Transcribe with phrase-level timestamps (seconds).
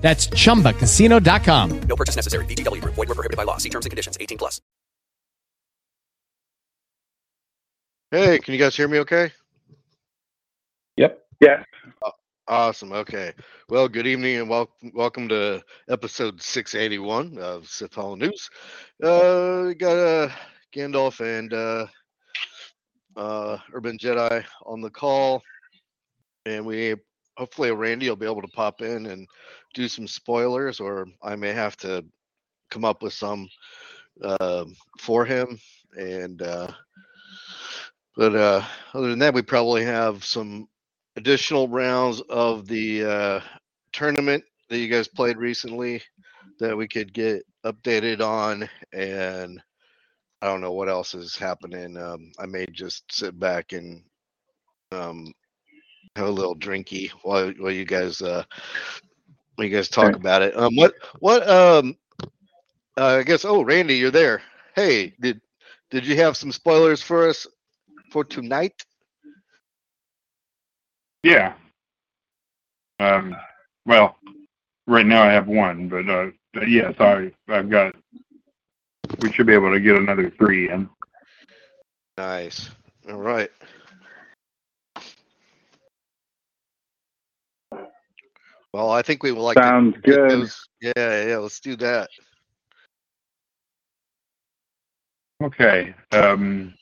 [0.00, 1.80] That's chumbacasino.com.
[1.82, 2.44] No purchase necessary.
[2.46, 2.94] VGW Group.
[2.94, 3.58] Void were prohibited by law.
[3.58, 4.16] See terms and conditions.
[4.20, 4.60] 18 plus.
[8.10, 9.30] Hey, can you guys hear me okay?
[10.96, 11.22] Yep.
[11.40, 11.62] Yeah.
[12.48, 12.90] Awesome.
[12.90, 13.32] Okay.
[13.68, 18.50] Well, good evening and welcome welcome to episode 681 of Sith Holonews.
[19.00, 20.28] Uh we got uh
[20.74, 21.86] Gandalf and uh
[23.16, 25.40] uh Urban Jedi on the call.
[26.44, 26.96] And we
[27.36, 29.28] hopefully Randy will be able to pop in and
[29.74, 32.04] do some spoilers or I may have to
[32.70, 33.48] come up with some
[34.22, 34.64] uh,
[34.98, 35.58] for him
[35.96, 36.68] and uh
[38.16, 38.62] but uh
[38.94, 40.68] other than that we probably have some
[41.16, 43.40] additional rounds of the uh,
[43.92, 46.00] tournament that you guys played recently
[46.58, 49.60] that we could get updated on and
[50.42, 54.02] i don't know what else is happening um, i may just sit back and
[54.92, 55.32] um,
[56.16, 58.44] have a little drinky while, while you guys uh
[59.58, 60.16] you guys talk Okay.
[60.16, 61.96] about it um what what um
[62.98, 64.40] uh, i guess oh randy you're there
[64.74, 65.40] hey did
[65.90, 67.46] did you have some spoilers for us
[68.10, 68.84] for tonight
[71.22, 71.54] Yeah.
[73.00, 73.36] Um,
[73.86, 74.16] well,
[74.86, 77.94] right now I have one, but, uh, but yes, I, I've got,
[79.20, 80.88] we should be able to get another three in.
[82.16, 82.70] Nice.
[83.08, 83.50] All right.
[88.72, 90.30] Well, I think we would like Sounds to good.
[90.30, 92.08] those- Yeah, yeah, let's do that.
[95.42, 95.94] Okay.
[96.12, 96.74] Um,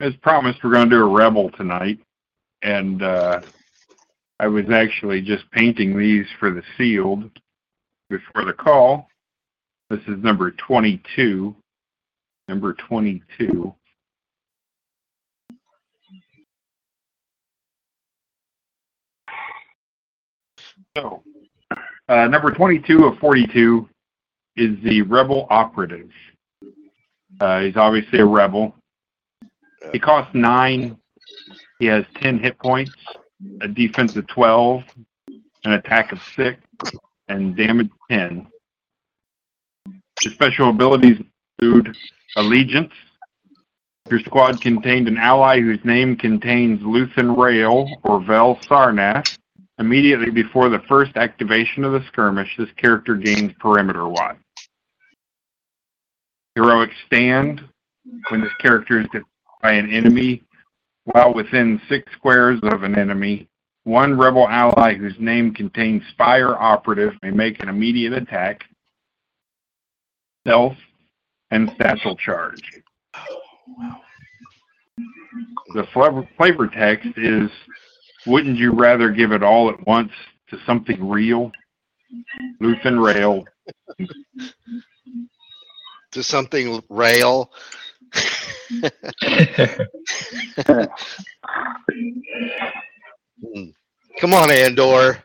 [0.00, 1.98] as promised, we're going to do a rebel tonight,
[2.62, 3.40] and uh,
[4.40, 7.30] I was actually just painting these for the sealed
[8.10, 9.08] before the call.
[9.90, 11.54] This is number 22.
[12.48, 13.74] Number 22.
[20.96, 21.24] So,
[22.08, 23.88] uh, number 22 of 42
[24.56, 26.08] is the rebel operative.
[27.40, 28.76] Uh, he's obviously a rebel.
[29.92, 30.96] He costs nine.
[31.80, 32.92] He has 10 hit points,
[33.60, 34.84] a defense of 12,
[35.64, 36.60] an attack of 6,
[37.26, 38.46] and damage 10.
[40.22, 41.20] His special abilities
[41.58, 41.96] include
[42.36, 42.92] Allegiance.
[44.10, 49.24] Your squad contained an ally whose name contains Luthen Rael or Vel Sartha.
[49.78, 54.36] Immediately before the first activation of the skirmish, this character gains perimeter watch.
[56.54, 57.62] Heroic Stand.
[58.28, 59.24] When this character is defeated
[59.62, 60.42] by an enemy
[61.04, 63.48] while within six squares of an enemy,
[63.84, 68.64] one rebel ally whose name contains Spire Operative may make an immediate attack,
[70.46, 70.76] stealth,
[71.50, 72.60] and satchel charge.
[73.14, 73.96] Oh,
[75.74, 77.50] the flavor, flavor text is
[78.26, 80.12] Wouldn't you rather give it all at once
[80.50, 81.50] to something real?
[82.62, 83.44] Luthen Rael.
[86.12, 87.50] To something rail.
[93.54, 93.70] Hmm.
[94.20, 95.18] Come on, Andor.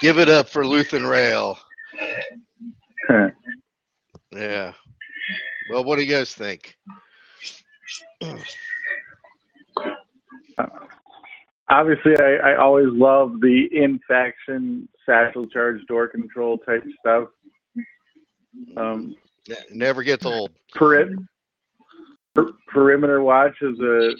[0.00, 1.58] Give it up for Luthen Rael.
[4.32, 4.72] Yeah.
[5.70, 6.76] Well, what do you guys think?
[11.70, 17.28] Obviously, I, I always love the in faction satchel charge door control type stuff.
[18.76, 19.16] Um,
[19.72, 20.50] Never gets old.
[20.74, 21.16] peri-
[22.34, 24.10] per- perimeter watch is a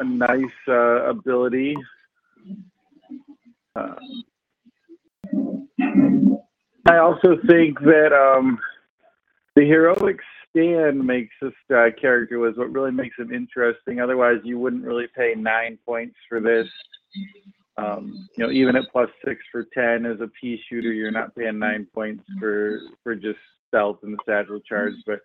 [0.00, 1.74] a nice uh, ability.
[3.74, 3.94] Uh,
[6.86, 8.58] I also think that um,
[9.56, 10.18] the heroic
[10.58, 14.00] stand makes this uh, character was what really makes him interesting.
[14.00, 16.66] Otherwise, you wouldn't really pay nine points for this.
[17.76, 21.34] Um, you know, even at plus six for ten as a pea shooter, you're not
[21.36, 23.38] paying nine points for for just
[23.68, 24.94] stealth and the satchel charge.
[25.06, 25.20] But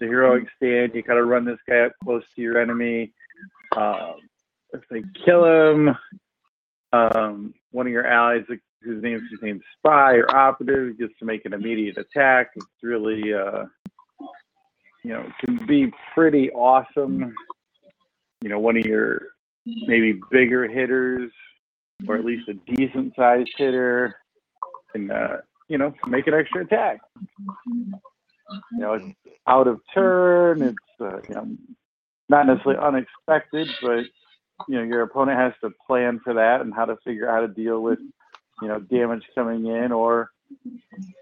[0.00, 3.12] the heroic stand, you kind of run this guy up close to your enemy.
[3.76, 4.14] Um,
[4.72, 5.96] if they kill him,
[6.92, 8.44] um, one of your allies
[8.82, 12.50] whose name is named spy or operative gets to make an immediate attack.
[12.56, 13.64] It's really, uh,
[15.02, 17.34] you know, can be pretty awesome.
[18.40, 19.20] You know, one of your
[19.64, 21.30] maybe bigger hitters
[22.06, 24.16] or at least a decent sized hitter
[24.92, 27.00] can, uh, you know, make an extra attack.
[27.66, 27.92] you
[28.72, 29.06] know, it's
[29.46, 30.62] out of turn.
[30.62, 31.56] It's uh, you know,
[32.28, 34.04] not necessarily unexpected, but
[34.68, 37.40] you know, your opponent has to plan for that and how to figure out how
[37.40, 37.98] to deal with
[38.62, 40.30] you know damage coming in, or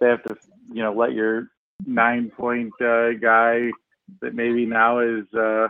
[0.01, 0.37] they have to
[0.73, 1.49] you know let your
[1.85, 3.71] nine point uh, guy
[4.21, 5.69] that maybe now is uh,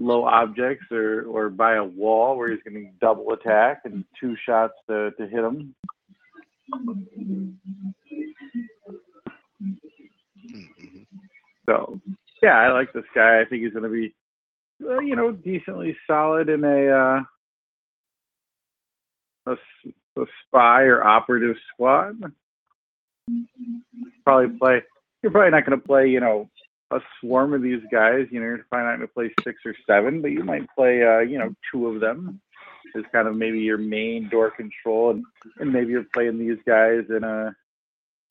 [0.00, 4.74] low objects or or by a wall where he's to double attack and two shots
[4.88, 5.74] to, to hit him.
[11.66, 12.00] So
[12.42, 13.40] yeah, I like this guy.
[13.40, 14.14] I think he's going to be
[14.84, 17.20] uh, you know decently solid in a uh,
[19.46, 19.52] a,
[20.20, 22.20] a spy or operative squad.
[24.24, 24.82] Probably play.
[25.26, 26.48] You're probably not going to play you know
[26.92, 28.28] a swarm of these guys.
[28.30, 31.02] You know, you're probably not going to play six or seven, but you might play
[31.02, 32.40] uh, you know two of them
[32.96, 35.24] as kind of maybe your main door control, and,
[35.58, 37.56] and maybe you're playing these guys in a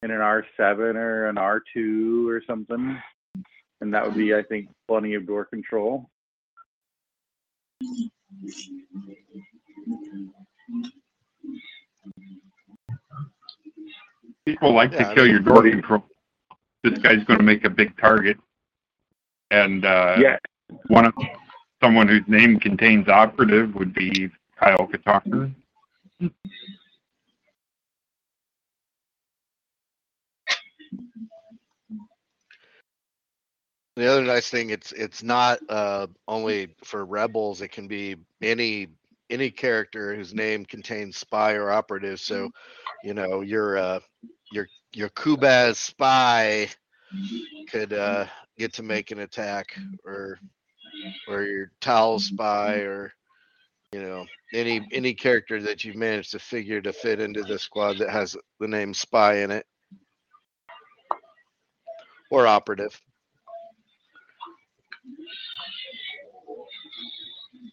[0.04, 2.98] in an R7 or an R2 or something,
[3.82, 6.10] and that would be I think plenty of door control.
[14.46, 16.06] People like Yeah, to kill your door control.
[16.86, 18.38] This guy's going to make a big target,
[19.50, 20.38] and uh, yeah,
[20.86, 21.14] one of
[21.82, 24.30] someone whose name contains operative would be
[24.60, 25.56] Kyle Katarn.
[33.96, 37.62] The other nice thing, it's it's not uh, only for rebels.
[37.62, 38.90] It can be any
[39.32, 42.20] any character whose name contains spy or operative.
[42.20, 42.52] So,
[43.04, 44.00] you know, your uh,
[44.52, 46.70] your your Kubaz spy
[47.70, 48.26] could uh,
[48.58, 50.40] get to make an attack, or
[51.28, 53.14] or your Tal spy, or
[53.92, 57.98] you know any any character that you've managed to figure to fit into the squad
[58.00, 59.66] that has the name spy in it,
[62.32, 63.00] or operative.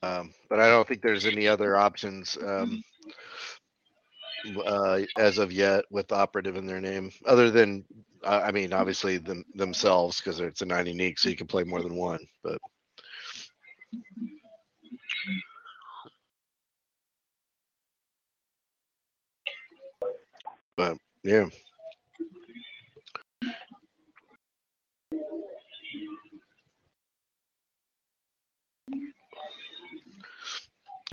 [0.02, 2.82] Um, but I don't think there's any other options um,
[4.64, 7.84] uh, as of yet with operative in their name, other than
[8.24, 11.64] uh, I mean, obviously them, themselves because it's a nine unique, so you can play
[11.64, 12.20] more than one.
[12.44, 12.58] But
[20.76, 21.46] but yeah,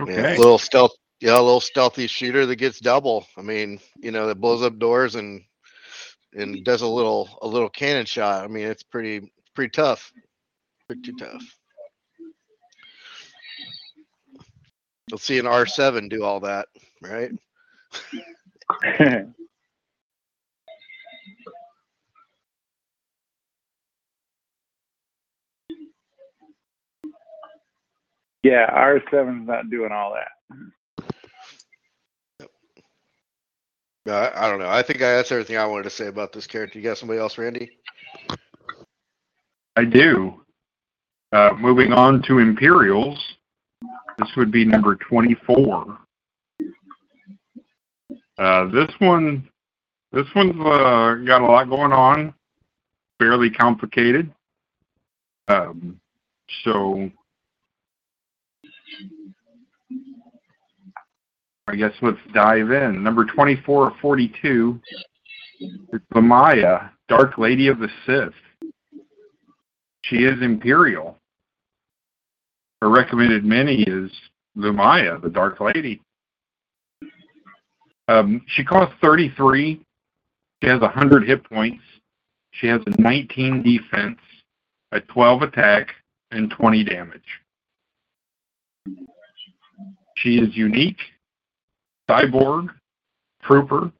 [0.04, 0.36] yeah, Okay.
[0.36, 3.26] little stealth, yeah, a little stealthy shooter that gets double.
[3.36, 5.42] I mean, you know, that blows up doors and
[6.34, 8.44] and does a little a little cannon shot.
[8.44, 10.12] I mean, it's pretty pretty tough,
[10.86, 11.42] pretty tough.
[15.10, 16.68] Let's see an R seven do all that,
[17.02, 17.32] right?
[28.42, 30.28] yeah, R7's not doing all that.
[32.42, 32.46] Uh,
[34.06, 34.68] I, I don't know.
[34.68, 36.78] I think I, that's everything I wanted to say about this character.
[36.78, 37.70] You got somebody else, Randy?
[39.76, 40.40] I do.
[41.32, 43.18] Uh, moving on to Imperials.
[44.18, 45.98] This would be number 24.
[48.38, 49.48] Uh, this one,
[50.12, 52.34] this one's uh, got a lot going on.
[53.18, 54.32] Fairly complicated.
[55.48, 56.00] Um,
[56.64, 57.10] so,
[61.70, 63.00] I guess let's dive in.
[63.02, 64.80] Number 24 of 42
[65.60, 68.34] is Lumiya, Dark Lady of the Sith.
[70.02, 71.16] She is Imperial.
[72.82, 74.10] Her recommended mini is
[74.58, 76.02] Lumiya, the Dark Lady.
[78.08, 79.80] Um, she costs 33.
[80.62, 81.84] She has 100 hit points.
[82.50, 84.18] She has a 19 defense,
[84.90, 85.90] a 12 attack,
[86.32, 87.22] and 20 damage.
[90.16, 90.98] She is unique,
[92.10, 92.68] cyborg,
[93.42, 93.92] trooper,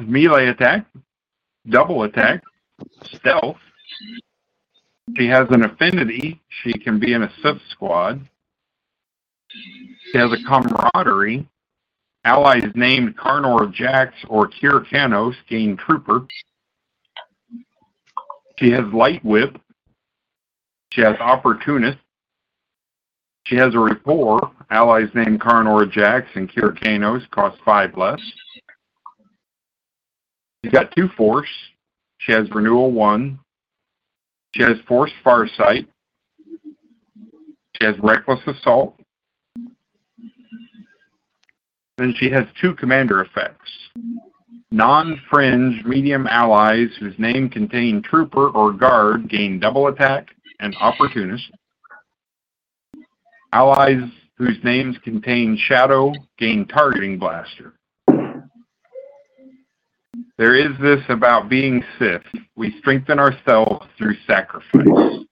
[0.00, 0.86] melee attack,
[1.68, 2.42] double attack,
[3.04, 3.58] stealth,
[5.16, 6.40] she has an affinity.
[6.62, 8.20] She can be in a Sith squad.
[9.48, 11.48] She has a camaraderie.
[12.24, 16.26] Allies named Carnor Jax or Kir Kanos gain trooper.
[18.58, 19.58] She has light whip.
[20.92, 21.98] She has opportunist.
[23.50, 24.52] She has a rapport.
[24.70, 28.20] Allies named Carnor Jax and Kir Kanos cost five less.
[30.62, 31.48] She's got two force.
[32.18, 33.40] She has renewal one.
[34.54, 35.88] She has Force Farsight.
[37.76, 38.94] She has Reckless Assault.
[41.98, 43.70] Then she has two commander effects.
[44.70, 50.28] Non-fringe medium allies whose name contain trooper or guard gain double attack
[50.60, 51.50] and opportunist.
[53.52, 57.74] Allies whose names contain shadow gain targeting blaster.
[60.38, 62.22] There is this about being Sith.
[62.56, 65.26] We strengthen ourselves through sacrifice.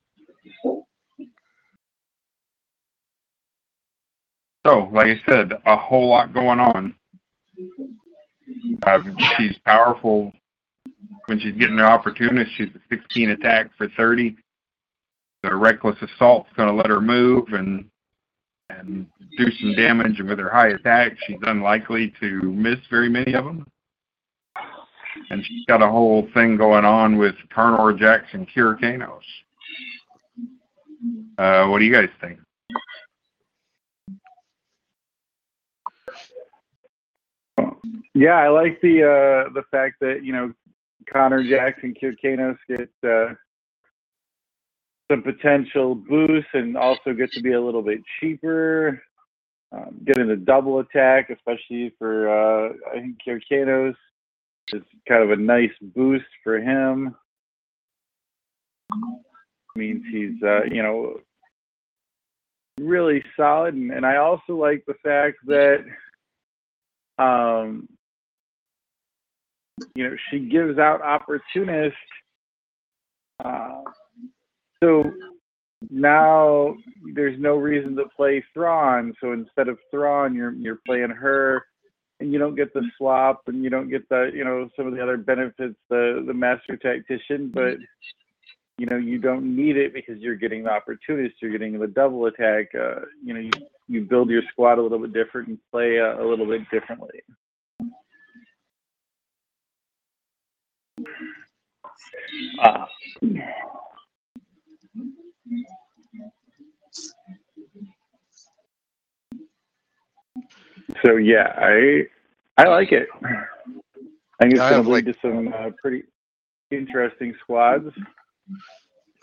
[4.67, 6.95] So, like I said, a whole lot going on.
[8.83, 8.99] Uh,
[9.37, 10.33] she's powerful
[11.27, 12.51] when she's getting the opportunist.
[12.57, 14.37] She's a 16 attack for 30.
[15.43, 17.87] The reckless assault's going to let her move and
[18.71, 19.07] and
[19.37, 20.19] do some damage.
[20.19, 23.67] And with her high attack, she's unlikely to miss very many of them.
[25.31, 29.21] And she's got a whole thing going on with Carnor Jax and Kir Kanos.
[31.39, 32.39] Uh, what do you guys think?
[38.15, 40.53] Yeah, I like the uh, the fact that you know
[41.13, 43.35] Connor Jackson, Kir Kanos get uh,
[45.11, 49.03] some potential boosts and also get to be a little bit cheaper.
[49.71, 53.95] Um, getting a double attack, especially for uh, I think Kir Kanos,
[54.73, 57.15] is kind of a nice boost for him.
[59.77, 61.21] Means he's uh, you know
[62.81, 65.85] really solid, and, and I also like the fact that
[67.19, 67.89] um,
[69.95, 71.97] you know, she gives out opportunists.
[73.45, 73.83] Uh,
[75.91, 76.77] now
[77.15, 79.15] there's no reason to play Thrawn.
[79.21, 81.65] So instead of Thrawn, you're you're playing her,
[82.21, 84.95] and you don't get the swap, and you don't get the you know some of
[84.95, 87.77] the other benefits the the master tactician, but
[88.77, 92.27] you know you don't need it because you're getting the opportunist, you're getting the double
[92.27, 92.67] attack.
[92.75, 93.51] Uh, you know you
[93.89, 97.21] you build your squad a little bit different and play a, a little bit differently.
[102.63, 102.85] Uh,
[111.05, 112.07] so yeah, I
[112.57, 113.09] I like it.
[113.25, 116.05] I think it's going to lead like- to some uh, pretty
[116.71, 117.91] interesting squads.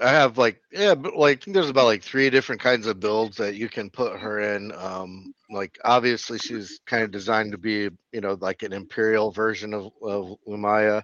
[0.02, 3.56] I have like yeah, but like there's about like three different kinds of builds that
[3.56, 4.74] you can put her in.
[4.78, 9.74] Um, like obviously she's kind of designed to be you know like an imperial version
[9.74, 11.02] of of Lumiya.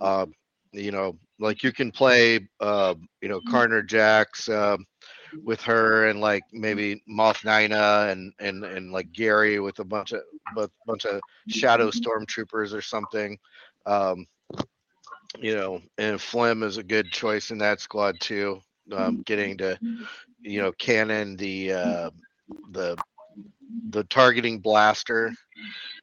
[0.00, 0.24] Uh,
[0.72, 4.48] you know, like you can play uh, you know Carnor Jax.
[4.48, 4.78] uh,
[5.44, 10.12] with her and like maybe Moth Nina and and and like Gary with a bunch
[10.12, 10.22] of
[10.54, 13.38] but bunch of shadow stormtroopers or something.
[13.86, 14.26] Um,
[15.38, 18.60] you know, and Flim is a good choice in that squad too.
[18.92, 19.78] Um, getting to,
[20.42, 22.10] you know, cannon the uh,
[22.72, 22.96] the
[23.90, 25.32] the targeting blaster.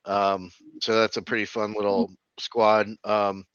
[0.06, 2.88] Um, so that's a pretty fun little squad.
[3.04, 3.46] Um,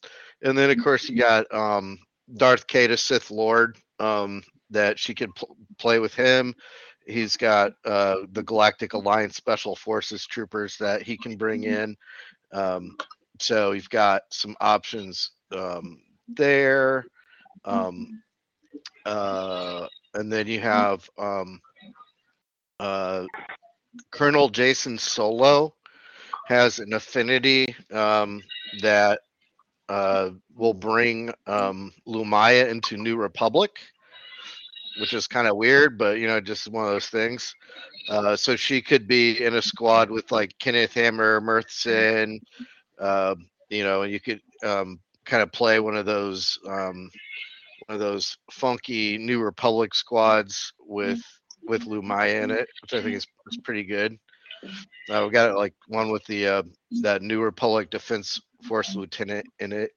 [0.43, 1.99] and then of course you got um,
[2.37, 6.55] Darth Caedus Sith Lord um, that she could pl- play with him.
[7.07, 11.97] He's got uh, the Galactic Alliance Special Forces troopers that he can bring in.
[12.53, 12.97] Um,
[13.41, 17.05] so you've got some options um, there.
[17.65, 18.23] Um,
[19.05, 21.61] uh, and then you have um,
[22.79, 23.25] uh,
[24.11, 25.75] Colonel Jacen Solo
[26.47, 28.43] has an affinity um,
[28.81, 29.21] that
[29.89, 33.71] uh, will bring um, Lumiya into New Republic,
[35.01, 37.55] which is kind of weird, but you know, just one of those things.
[38.09, 42.41] Uh, so she could be in a squad with like Kenneth Hamner, Mirthson,
[43.01, 43.35] uh,
[43.71, 47.11] you know, and you could um, kind of play one of those um,
[47.87, 51.23] one of those funky New Republic squads with
[51.65, 54.19] with Lumiya in it, which I think is, is pretty good.
[55.11, 56.63] Uh, we got like one with the uh,
[57.03, 59.93] that New Republic Defense Force Lieutenant in it.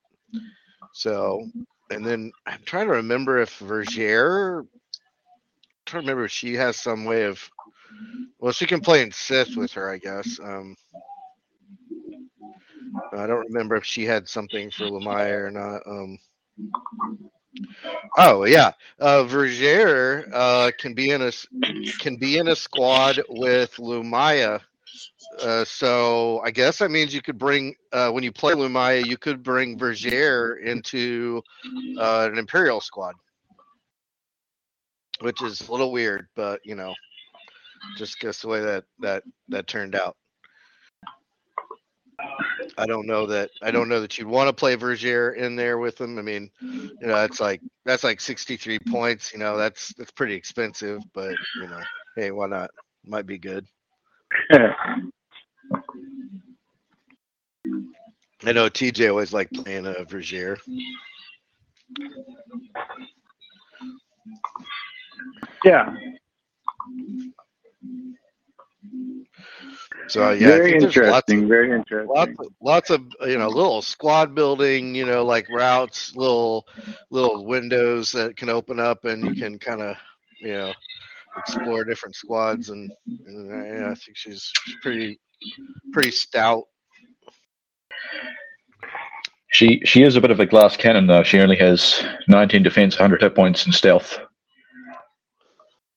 [0.93, 1.47] So,
[1.91, 4.65] and then I'm trying to remember if Vergere.
[5.85, 7.39] Trying to remember if she has some way of.
[8.39, 10.39] Well, she can play in Sith with her, I guess.
[10.43, 10.75] Um,
[13.13, 15.81] I don't remember if she had something for Lumiya or not.
[15.87, 16.19] Um,
[18.17, 21.31] oh yeah, uh, Vergere uh, can be in a
[21.99, 24.61] can be in a squad with Lumiya.
[25.41, 29.17] Uh, so I guess that means you could bring uh, when you play Lumiya, you
[29.17, 31.41] could bring Vergere into
[31.97, 33.15] uh, an Imperial squad,
[35.22, 36.93] which is a little weird, but you know,
[37.98, 40.15] just guess the way that that that turned out.
[42.77, 45.77] I don't know that I don't know that you'd want to play Vergere in there
[45.77, 46.17] with him.
[46.17, 49.31] I mean, you know, that's like that's like 63 points.
[49.34, 51.81] You know, that's that's pretty expensive, but you know,
[52.15, 52.72] hey, why not?
[53.05, 53.65] Might be good.
[58.43, 60.57] I know TJ always liked playing uh, a Vergere.
[65.63, 65.96] Yeah.
[70.08, 71.44] So yeah, very lots interesting.
[71.44, 72.13] of, very interesting.
[72.13, 76.67] lots of, lots of you know little squad building, you know, like routes, little
[77.10, 79.96] little windows that can open up, and you can kind of
[80.39, 80.74] you know
[81.38, 82.91] explore different squads, and,
[83.25, 84.51] and uh, yeah, I think she's
[84.82, 85.20] pretty
[85.91, 86.65] pretty stout.
[89.51, 91.24] She she is a bit of a glass cannon though.
[91.24, 94.20] She only has 19 defense, 100 hit points, and stealth.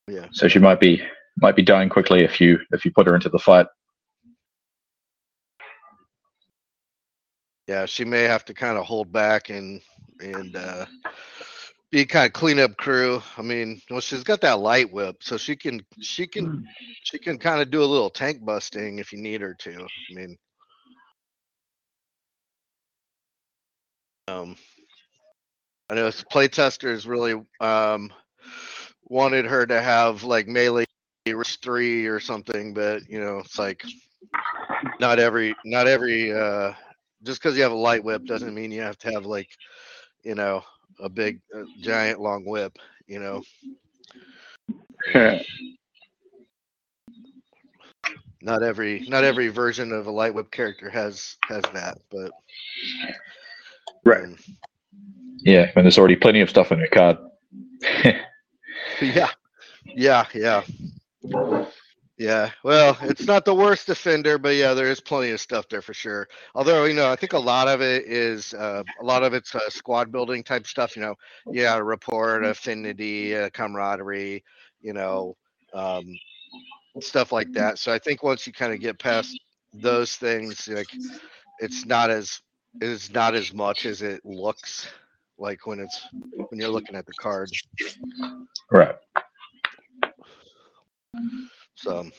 [0.09, 0.27] Yeah.
[0.33, 1.03] So she might be
[1.41, 3.67] might be dying quickly if you if you put her into the fight.
[7.67, 9.83] Yeah, she may have to kind of hold back and
[10.21, 10.87] and uh,
[11.91, 13.23] be kind of cleanup crew.
[13.37, 16.67] I mean, well, she's got that light whip, so she can she can
[17.05, 19.87] she can kind of do a little tank busting if you need her to.
[20.11, 20.37] I mean,
[24.29, 24.57] um,
[25.91, 28.11] I know playtesters really um
[29.09, 30.85] wanted her to have like melee
[31.63, 33.85] three or something, but you know, it's like
[34.99, 36.73] not every not every uh
[37.23, 39.49] just because you have a light whip doesn't mean you have to have like
[40.23, 40.63] you know
[41.01, 43.43] a big uh, giant long whip you know
[48.43, 52.33] not every not every version of a light whip character has has that but
[54.05, 54.25] Right.
[54.25, 54.37] um,
[55.43, 57.19] Yeah, and there's already plenty of stuff in her card.
[59.03, 59.31] yeah.
[59.85, 60.63] Yeah yeah.
[62.19, 65.83] Yeah well it's not the worst defender but yeah there is plenty of stuff there
[65.83, 66.29] for sure.
[66.55, 69.55] Although you know i think a lot of it is uh, a lot of it's
[69.55, 71.15] uh, squad building type stuff you know.
[71.51, 74.43] Yeah rapport affinity uh, camaraderie
[74.81, 75.37] you know
[75.75, 76.05] um,
[77.01, 77.79] stuff like that.
[77.79, 79.39] So i think once you kind of get past
[79.73, 80.89] those things like
[81.61, 82.41] it's not as
[82.81, 84.89] it's not as much as it looks
[85.39, 86.07] like when it's
[86.49, 87.51] when you're looking at the card
[88.71, 88.97] right.
[91.77, 92.11] So,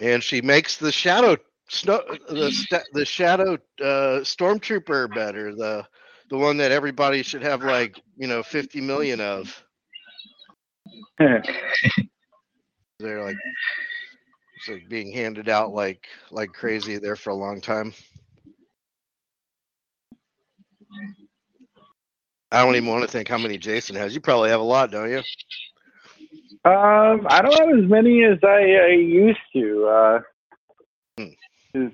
[0.00, 1.36] and she makes the shadow
[1.68, 5.54] snow the the shadow uh, stormtrooper better.
[5.54, 5.86] The
[6.30, 9.62] the one that everybody should have like you know fifty million of.
[13.00, 13.36] They're like
[14.56, 17.92] it's like being handed out like like crazy there for a long time.
[22.50, 24.14] I don't even want to think how many Jason has.
[24.14, 25.22] You probably have a lot, don't you?
[26.64, 29.86] Um, I don't have as many as I, I used to.
[29.86, 30.20] Uh,
[31.74, 31.88] Hmm.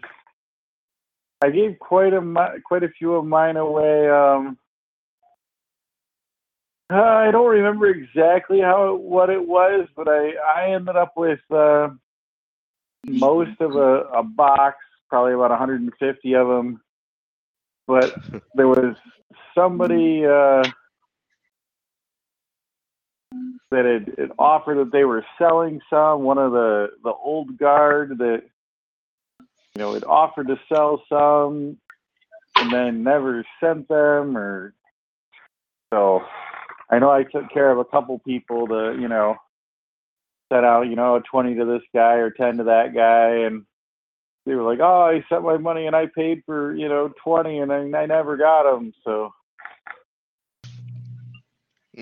[1.43, 2.21] I gave quite a
[2.65, 4.09] quite a few of mine away.
[4.11, 4.59] Um,
[6.93, 11.41] uh, I don't remember exactly how what it was, but I I ended up with
[11.51, 11.89] uh,
[13.07, 14.77] most of a, a box,
[15.09, 16.81] probably about 150 of them.
[17.91, 18.15] But
[18.55, 18.97] there was
[19.55, 20.25] somebody.
[20.25, 20.63] Uh,
[23.71, 26.23] that had, had offered that they were selling some.
[26.23, 28.43] One of the the old guard that
[29.41, 31.79] you know had offered to sell some,
[32.57, 34.37] and then never sent them.
[34.37, 34.75] Or
[35.93, 36.23] so
[36.91, 39.37] I know I took care of a couple people to you know
[40.53, 43.65] set out you know twenty to this guy or ten to that guy, and
[44.47, 47.59] they were like, oh, I sent my money and I paid for you know twenty,
[47.59, 48.93] and I, I never got them.
[49.05, 49.33] So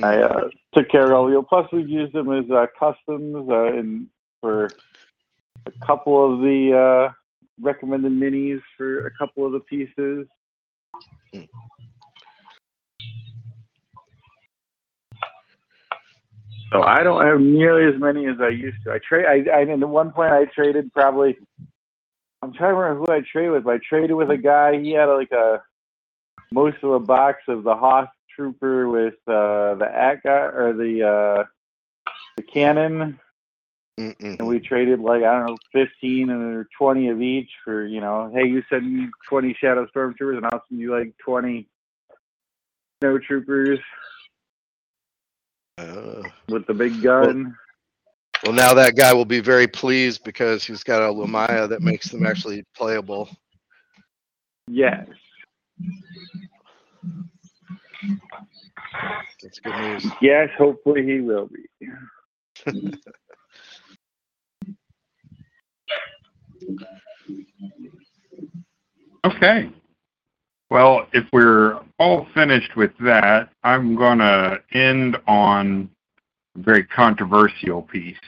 [0.02, 1.42] I uh, took care of all the.
[1.48, 4.06] Plus, we've used them as uh, customs uh, and
[4.40, 4.72] for
[5.66, 7.12] a couple of the uh,
[7.60, 10.26] recommended minis for a couple of the pieces.
[16.70, 18.92] So I don't have nearly as many as I used to.
[18.92, 19.24] I trade.
[19.26, 21.36] I, I at one point I traded probably.
[22.42, 23.66] I'm trying to remember who I traded with.
[23.66, 24.78] I traded with a guy.
[24.80, 25.62] He had like a
[26.52, 31.44] most of a box of the Hoth Trooper with uh, the ACA or the uh,
[32.36, 33.18] the cannon,
[33.98, 34.38] Mm-mm.
[34.38, 38.30] and we traded like I don't know, fifteen or twenty of each for you know,
[38.32, 41.68] hey, you send me twenty Shadow Stormtroopers, and I'll send you like twenty
[43.00, 43.80] Snow Troopers
[45.76, 47.44] Uh, with the big gun.
[47.44, 47.54] well,
[48.46, 52.24] now that guy will be very pleased because he's got a Lumiya that makes them
[52.26, 53.28] actually playable.
[54.68, 55.06] yes.
[59.42, 60.06] That's good news.
[60.20, 62.90] Yes, hopefully he will be.
[69.24, 69.70] Okay.
[70.70, 75.97] Well, if we're all finished with that, I'm going to end on a
[76.58, 78.18] very controversial piece.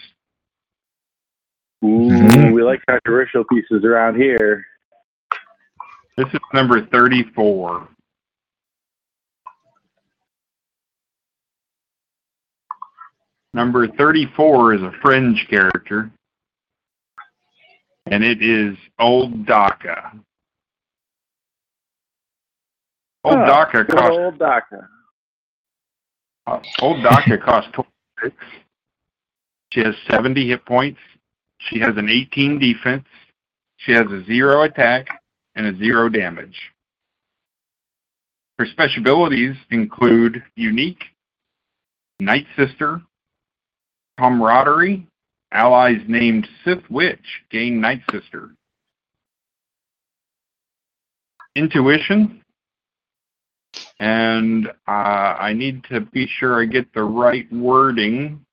[1.84, 2.52] Ooh, Mhm.
[2.54, 4.66] we like controversial pieces around here.
[6.16, 7.88] This is number 34.
[13.52, 16.10] Number 34 is a fringe character,
[18.06, 20.12] and it is Old Daka.
[23.24, 24.88] Old Huh, Daka good costs old Daka.
[26.46, 27.70] Uh, Old Daka costs
[28.20, 28.36] 26.
[29.72, 31.00] She has 70 hit points.
[31.58, 33.04] She has an 18 defense.
[33.76, 35.08] She has a zero attack
[35.54, 36.58] and a zero damage.
[38.58, 41.02] Her special abilities include Unique,
[42.18, 43.00] Night Sister,
[44.18, 45.06] Camaraderie,
[45.52, 48.50] allies named Sith Witch gain Night Sister.
[51.56, 52.42] Intuition,
[54.00, 58.44] and uh, I need to be sure I get the right wording.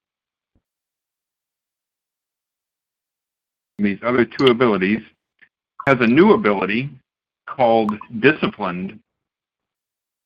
[3.80, 5.02] These other two abilities
[5.88, 6.90] has a new ability
[7.48, 9.00] called Disciplined.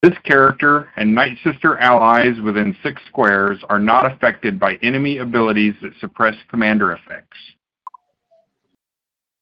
[0.01, 5.75] This character and Night Sister allies within six squares are not affected by enemy abilities
[5.83, 7.37] that suppress commander effects.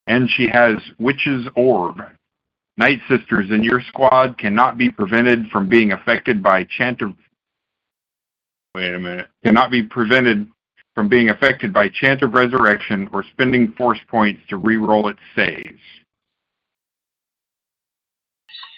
[0.07, 2.01] And she has Witch's Orb.
[2.79, 7.13] Night Sisters in your squad cannot be prevented from being affected by chant of
[8.73, 9.27] wait a minute.
[9.43, 10.47] Cannot be prevented
[10.95, 15.81] from being affected by chant of resurrection or spending force points to reroll its saves.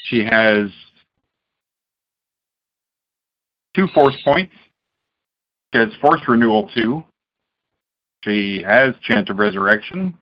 [0.06, 0.72] She has
[3.76, 4.56] two force points.
[5.74, 7.04] She has force renewal two.
[8.24, 10.18] She has chant of resurrection.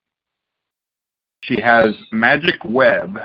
[1.45, 3.17] She has magic web.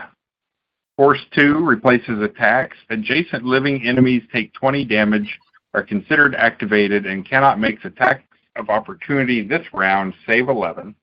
[0.97, 2.77] Force 2 replaces attacks.
[2.91, 5.39] Adjacent living enemies take 20 damage,
[5.75, 8.23] are considered activated, and cannot make attacks
[8.57, 10.95] of opportunity this round, save 11.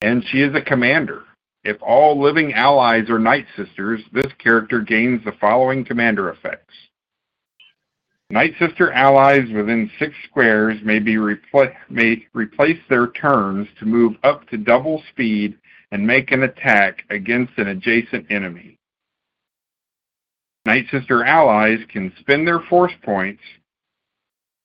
[0.00, 1.22] And she is a commander.
[1.64, 6.74] If all living allies are Night Sisters, this character gains the following commander effects.
[8.30, 14.16] Night Sister allies within six squares may be repla- may replace their turns to move
[14.22, 15.56] up to double speed
[15.90, 18.76] and make an attack against an adjacent enemy.
[20.66, 23.42] Night Sister allies can spend their force points,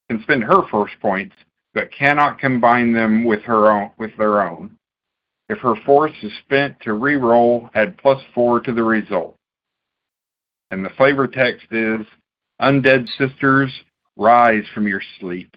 [0.09, 1.35] can spend her force points,
[1.73, 4.77] but cannot combine them with her own with their own.
[5.49, 9.35] If her force is spent to re-roll, add plus four to the result.
[10.71, 12.05] And the flavor text is
[12.61, 13.71] Undead sisters,
[14.15, 15.55] rise from your sleep.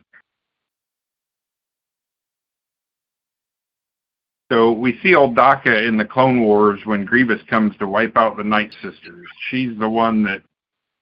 [4.50, 8.36] So we see old Daka in the Clone Wars when Grievous comes to wipe out
[8.36, 9.26] the Night Sisters.
[9.50, 10.42] She's the one that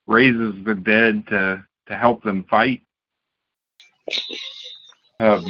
[0.07, 2.83] raises the dead to to help them fight.
[5.21, 5.45] Um,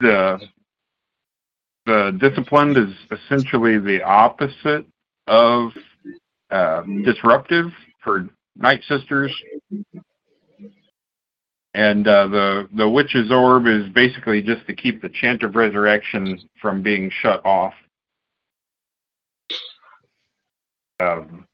[0.00, 0.40] the
[1.86, 4.84] the disciplined is essentially the opposite
[5.28, 5.70] of
[6.50, 7.66] uh, disruptive
[8.02, 9.32] for Night Sisters.
[11.76, 16.40] And uh, the the witch's orb is basically just to keep the chant of resurrection
[16.58, 17.74] from being shut off.
[21.00, 21.46] Um,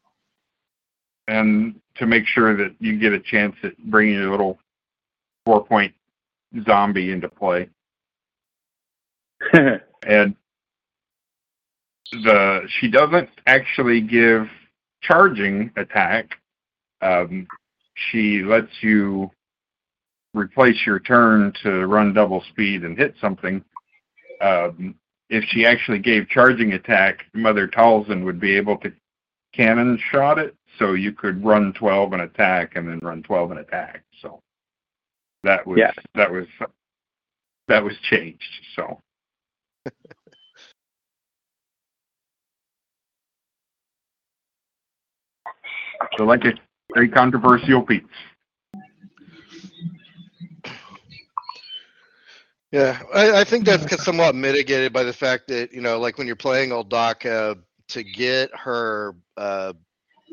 [1.27, 4.61] and to make sure that you get a chance at bringing your little
[5.45, 5.93] four point
[6.65, 7.69] zombie into play.
[10.05, 10.35] And
[12.11, 14.49] the she doesn't actually give
[15.01, 16.39] charging attack.
[17.01, 17.47] Um,
[17.95, 19.31] she lets you
[20.35, 23.65] replace your turn to run double speed and hit something.
[24.41, 24.95] Um,
[25.29, 28.93] if she actually gave charging attack, Mother Talzin would be able to
[29.55, 33.61] cannon shot it, so you could run 12 and attack, and then run 12 and
[33.61, 34.03] attack.
[34.21, 34.41] So
[35.45, 35.93] that was Yeah.
[36.15, 36.47] that was
[37.69, 38.43] that was changed.
[38.77, 39.01] So
[46.17, 46.53] so like a
[46.95, 48.03] very controversial piece.
[52.73, 56.27] Yeah, I, I think that's somewhat mitigated by the fact that you know, like when
[56.29, 57.59] you're playing old Daka,
[57.91, 59.75] to get her, uh,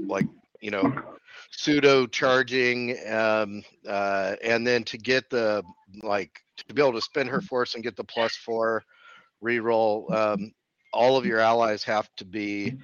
[0.07, 0.27] like
[0.61, 0.93] you know,
[1.51, 5.63] pseudo charging, um, uh, and then to get the
[6.03, 8.83] like to be able to spend her force and get the plus four
[9.43, 10.11] reroll.
[10.13, 10.51] Um,
[10.93, 12.75] all of your allies have to be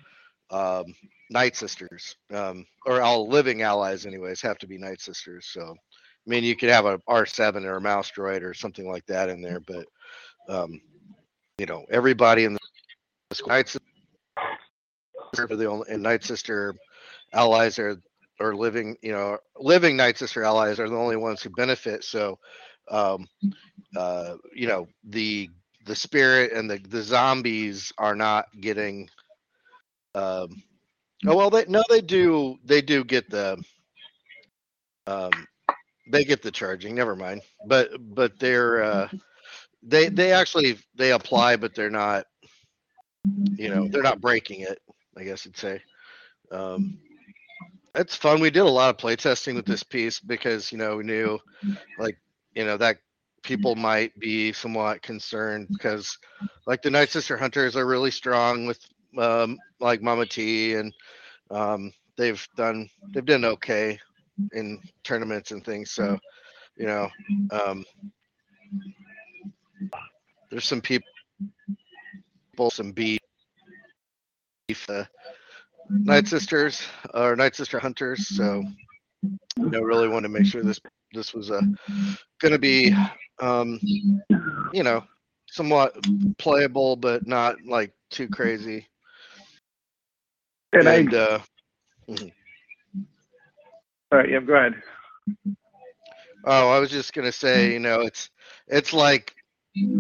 [0.52, 0.86] um,
[1.32, 5.48] Night Sisters, um, or all living allies, anyways, have to be Night Sisters.
[5.52, 5.76] So.
[6.26, 9.30] I mean, you could have a R7 or a mouse droid or something like that
[9.30, 9.86] in there, but
[10.50, 10.82] um,
[11.58, 12.60] you know, everybody in the
[13.48, 13.82] Night Sister,
[15.38, 16.76] are the only, and Night Sister
[17.34, 18.02] allies are
[18.40, 22.04] or living, you know, living Night Sister allies are the only ones who benefit.
[22.04, 22.38] So,
[22.90, 23.28] um,
[23.96, 25.50] uh, you know, the
[25.86, 29.10] the spirit and the the zombies are not getting.
[30.16, 30.64] Um,
[31.28, 32.58] oh well, they no, they do.
[32.66, 33.64] They do get the.
[35.08, 35.32] Um,
[36.08, 36.96] they get the charging.
[36.96, 37.42] Never mind.
[37.66, 39.10] But but they're uh,
[39.84, 42.26] they they actually they apply, but they're not.
[43.58, 44.80] You know, they're not breaking it.
[45.18, 45.82] I guess you'd say.
[46.52, 47.00] Um,
[47.96, 48.42] it's fun.
[48.42, 51.40] We did a lot of play testing with this piece because you know we knew,
[51.98, 52.18] like
[52.54, 52.98] you know that
[53.42, 56.18] people might be somewhat concerned because
[56.66, 58.80] like the Night Sister Hunters are really strong with
[59.18, 60.92] um, like Mama T and
[61.52, 64.00] um, they've done they've done okay
[64.54, 65.92] in tournaments and things.
[65.92, 66.18] So
[66.78, 67.10] you know
[67.52, 67.86] um,
[70.50, 71.08] there's some people
[72.70, 73.20] some beef.
[74.90, 75.04] Uh,
[75.90, 76.82] Night Sisters
[77.14, 78.28] or Night Sister Hunters.
[78.36, 78.64] So
[79.22, 80.80] you know, really want to make sure this
[81.14, 81.62] this was a
[82.40, 82.94] going to be,
[83.40, 83.80] um,
[84.74, 85.04] you know,
[85.48, 85.96] somewhat
[86.38, 88.88] playable, but not like too crazy.
[90.74, 91.40] And, And I, uh,
[94.16, 94.74] all right, yeah, go ahead.
[96.46, 98.30] oh, I was just gonna say, you know, it's
[98.68, 99.36] it's like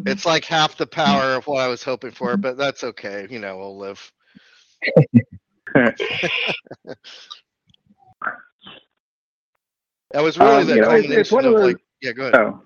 [0.05, 3.27] it's like half the power of what I was hoping for, but that's okay.
[3.29, 4.11] You know, we'll live.
[10.11, 12.23] That was really Um, the you know, it's- it's one of, those- like, yeah, go
[12.27, 12.35] ahead.
[12.35, 12.61] Oh,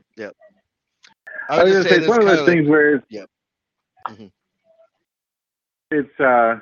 [1.49, 3.29] I I was was gonna say it's one of those of like, things where Yep.
[4.09, 4.31] Mhm.
[5.89, 6.59] it's uh,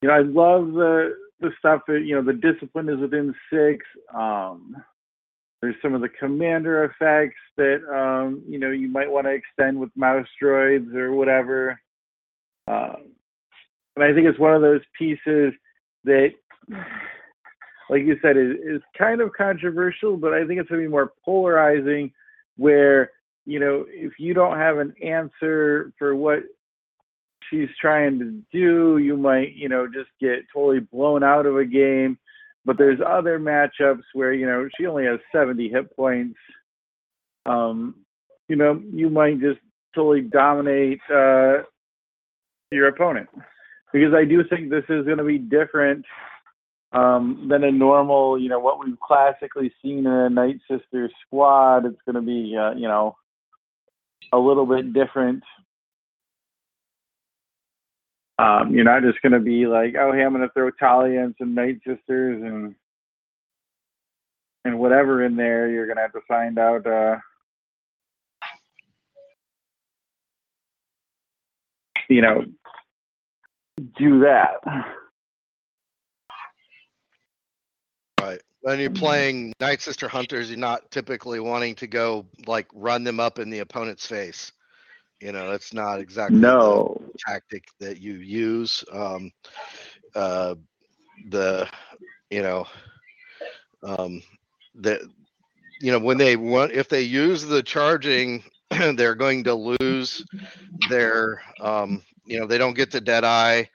[0.00, 3.84] you know, I love the the stuff that you know the discipline is within six.
[4.14, 4.76] Um,
[5.60, 9.78] there's some of the commander effects that um, you know you might want to extend
[9.78, 11.80] with mouse droids or whatever.
[12.66, 13.12] Um,
[13.96, 15.52] and I think it's one of those pieces
[16.04, 16.30] that,
[17.90, 20.90] like you said, is, is kind of controversial, but I think it's going to be
[20.90, 22.12] more polarizing.
[22.56, 23.10] Where
[23.44, 26.40] you know, if you don't have an answer for what
[27.52, 31.64] she's trying to do, you might, you know, just get totally blown out of a
[31.64, 32.18] game.
[32.64, 36.38] But there's other matchups where, you know, she only has 70 hit points.
[37.44, 37.96] Um,
[38.48, 39.58] you know, you might just
[39.94, 41.62] totally dominate uh,
[42.70, 43.28] your opponent.
[43.92, 46.04] Because I do think this is going to be different
[46.92, 51.84] um, than a normal, you know, what we've classically seen in a Night Sister squad.
[51.84, 53.16] It's going to be, uh, you know,
[54.32, 55.42] a little bit different.
[58.38, 61.22] Um, you're not just going to be like, oh, hey, I'm going to throw Talia
[61.22, 62.74] and some Night Sisters and
[64.64, 65.68] and whatever in there.
[65.68, 66.86] You're going to have to find out.
[66.86, 67.16] Uh,
[72.08, 72.44] you know,
[73.98, 74.56] do that.
[78.20, 78.40] Right.
[78.60, 83.18] When you're playing Night Sister Hunters, you're not typically wanting to go like run them
[83.18, 84.52] up in the opponent's face.
[85.22, 87.00] You know, that's not exactly No.
[87.00, 88.84] the tactic that you use.
[88.90, 89.30] Um,
[90.16, 90.56] uh,
[91.28, 91.68] the,
[92.28, 92.66] you know,
[93.84, 94.20] um,
[94.74, 95.08] the,
[95.80, 100.24] you know, when they want, if they use the charging, they're going to lose
[100.88, 103.70] their, um, you know, they don't get the dead eye.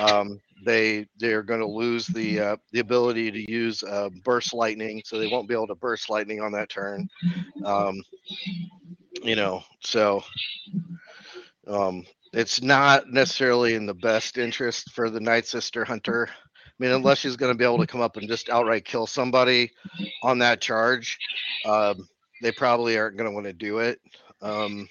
[0.00, 5.02] Um, they they're going to lose the uh, the ability to use uh, burst lightning,
[5.04, 7.06] so they won't be able to burst lightning on that turn.
[7.64, 8.02] Um,
[9.22, 10.22] you know, so
[11.66, 16.28] um, it's not necessarily in the best interest for the Night Sister Hunter.
[16.30, 19.06] I mean, unless she's going to be able to come up and just outright kill
[19.06, 19.70] somebody
[20.22, 21.18] on that charge,
[21.64, 22.08] um,
[22.42, 23.98] they probably aren't going to want to do it.
[24.42, 24.88] Um,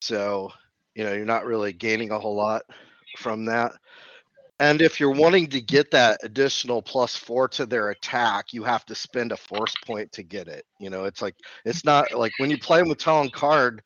[0.00, 0.50] so,
[0.94, 2.62] you know, you're not really gaining a whole lot
[3.18, 3.72] from that.
[4.60, 8.84] And if you're wanting to get that additional plus four to their attack, you have
[8.86, 10.64] to spend a force point to get it.
[10.80, 13.82] You know, it's like it's not like when you play with Talon Card,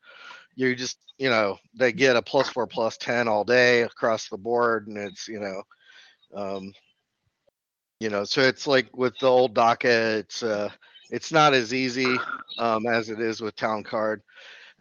[0.55, 4.37] you just you know they get a plus four plus ten all day across the
[4.37, 5.61] board, and it's you know,
[6.35, 6.73] um,
[7.99, 10.69] you know, so it's like with the old Daka, it's uh,
[11.11, 12.17] it's not as easy
[12.57, 14.23] um, as it is with Talon Card.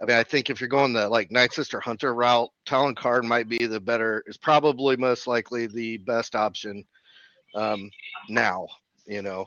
[0.03, 3.25] I mean, I think if you're going the like Night Sister Hunter route, Talon Card
[3.25, 4.25] might be the better.
[4.27, 6.85] Is probably most likely the best option
[7.55, 7.89] um,
[8.29, 8.67] now.
[9.07, 9.47] You know,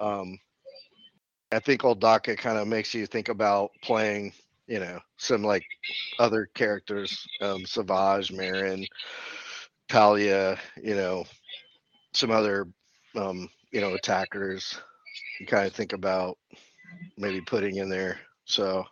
[0.00, 0.38] um,
[1.50, 4.32] I think old Daka kind of makes you think about playing.
[4.68, 5.64] You know, some like
[6.20, 8.86] other characters, um, Savage, Marin,
[9.88, 10.58] Talia.
[10.80, 11.24] You know,
[12.14, 12.68] some other
[13.16, 14.78] um, you know attackers.
[15.40, 16.38] You kind of think about
[17.18, 18.20] maybe putting in there.
[18.44, 18.84] So.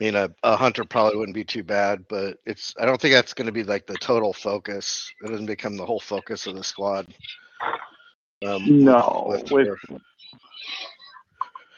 [0.00, 2.74] I mean, a, a hunter probably wouldn't be too bad, but it's.
[2.78, 5.10] I don't think that's going to be like the total focus.
[5.24, 7.06] It doesn't become the whole focus of the squad.
[8.46, 9.78] Um, No, with- with-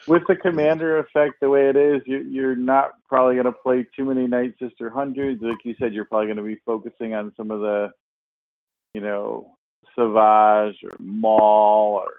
[0.07, 3.85] with the commander effect the way it is, you, you're not probably going to play
[3.95, 5.37] too many Night Sister Hunters.
[5.39, 7.91] Like you said, you're probably going to be focusing on some of the,
[8.95, 9.55] you know,
[9.95, 12.11] Savage or Maul or,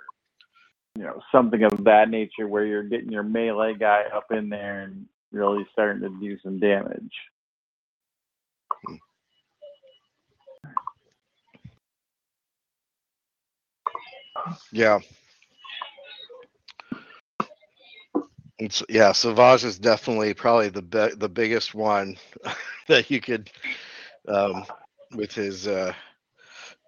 [0.96, 4.82] you know, something of that nature where you're getting your melee guy up in there
[4.82, 7.12] and really starting to do some damage.
[14.72, 15.00] Yeah.
[18.58, 22.16] It's, yeah, Savage is definitely probably the be- the biggest one
[22.88, 23.50] that you could,
[24.28, 24.64] um,
[25.14, 25.92] with his, uh,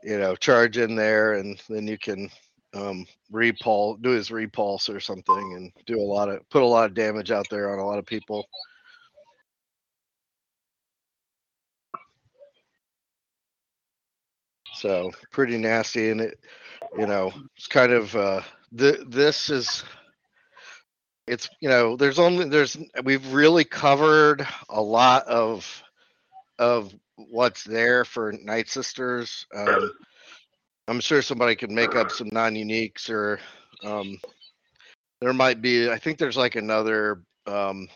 [0.05, 2.31] you know, charge in there, and then you can
[2.75, 6.87] um, repulse, do his repulse or something, and do a lot of put a lot
[6.87, 8.47] of damage out there on a lot of people.
[14.75, 16.39] So pretty nasty, and it,
[16.99, 18.41] you know, it's kind of uh,
[18.77, 19.85] th- this is
[21.27, 25.83] it's you know there's only there's we've really covered a lot of
[26.59, 29.93] of what's there for night sisters um
[30.89, 33.39] i'm sure somebody could make up some non-uniques or
[33.85, 34.19] um
[35.21, 37.89] there might be i think there's like another um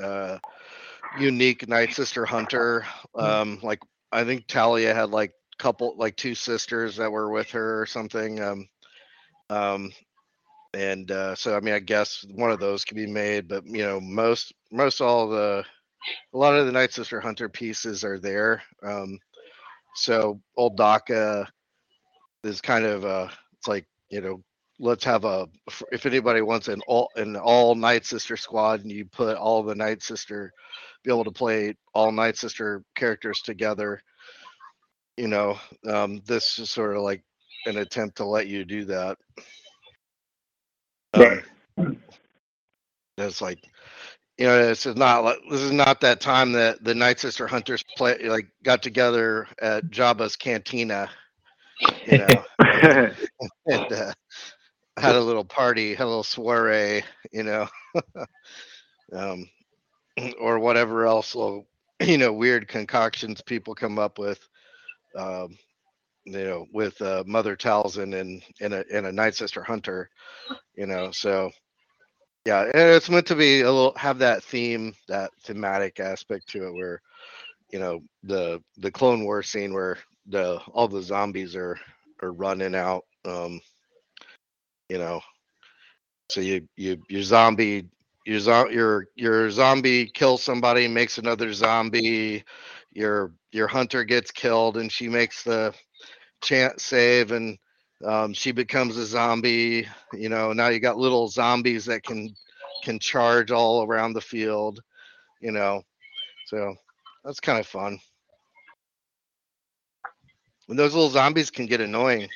[0.00, 0.38] uh
[1.18, 2.84] unique night sister hunter
[3.16, 3.80] um like
[4.12, 8.42] i think talia had like couple like two sisters that were with her or something
[8.42, 8.68] um
[9.50, 9.92] um
[10.74, 13.82] and uh, so I mean I guess one of those can be made, but you
[13.82, 15.64] know most most all the
[16.32, 18.62] a lot of the Night Sister Hunter pieces are there.
[18.82, 19.18] Um,
[19.94, 21.48] so old Daka
[22.44, 23.28] is kind of uh
[23.58, 24.42] it's like you know
[24.80, 25.46] let's have a
[25.92, 29.74] if anybody wants an all an all Night Sister squad and you put all the
[29.74, 30.52] Night Sister
[31.04, 34.02] be able to play all Night Sister characters together.
[35.16, 37.22] You know, um, this is sort of like
[37.66, 39.18] an attempt to let you do that.
[41.12, 41.98] Um,
[43.18, 43.62] it's like,
[44.38, 47.46] you know, this is not like this is not that time that the Night Sister
[47.46, 51.08] Hunters play like got together at Jabba's cantina,
[52.06, 52.44] you know,
[53.66, 54.12] and uh,
[54.96, 57.68] had a little party, had a little soiree, you know,
[59.12, 59.48] um,
[60.40, 61.66] or whatever else, little,
[62.02, 64.40] you know, weird concoctions people come up with.
[65.16, 65.56] Um,
[66.26, 70.08] you know, with uh, Mother Talzin and and a and a Night Sister Hunter,
[70.74, 71.10] you know.
[71.10, 71.50] So
[72.46, 76.66] yeah, and it's meant to be a little have that theme, that thematic aspect to
[76.66, 77.00] it, where
[77.70, 81.78] you know the the Clone War scene where the all the zombies are
[82.22, 83.60] are running out, um,
[84.88, 85.20] you know.
[86.30, 87.88] So you you your zombie
[88.26, 92.44] your your your zombie kills somebody, makes another zombie.
[92.92, 95.74] Your your hunter gets killed, and she makes the
[96.42, 97.58] chant save and
[98.04, 102.34] um, she becomes a zombie you know now you got little zombies that can
[102.84, 104.80] can charge all around the field
[105.40, 105.82] you know
[106.46, 106.74] so
[107.24, 107.98] that's kind of fun
[110.68, 112.28] and those little zombies can get annoying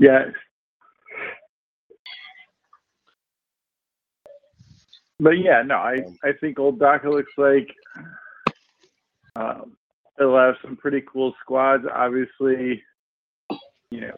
[0.00, 0.30] Yeah.
[5.20, 7.68] But yeah, no, I, I think old Daka looks like
[9.36, 9.76] um,
[10.18, 11.84] it'll have some pretty cool squads.
[11.94, 12.82] Obviously,
[13.90, 14.14] you know,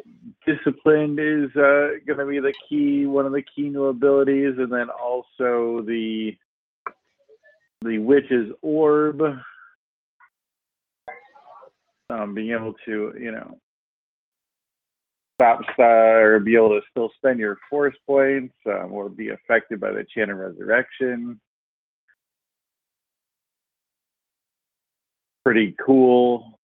[0.47, 4.73] disciplined is uh, going to be the key, one of the key new abilities, and
[4.73, 6.37] then also the
[7.85, 9.21] the witch's orb.
[12.13, 13.59] Um, being able to, you know,
[15.41, 19.81] stop star or be able to still spend your force points um, or be affected
[19.81, 21.41] by the chant of resurrection.
[25.43, 26.59] Pretty cool.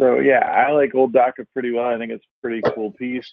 [0.00, 1.86] So yeah, I like Old Daka pretty well.
[1.86, 3.32] I think it's a pretty cool piece.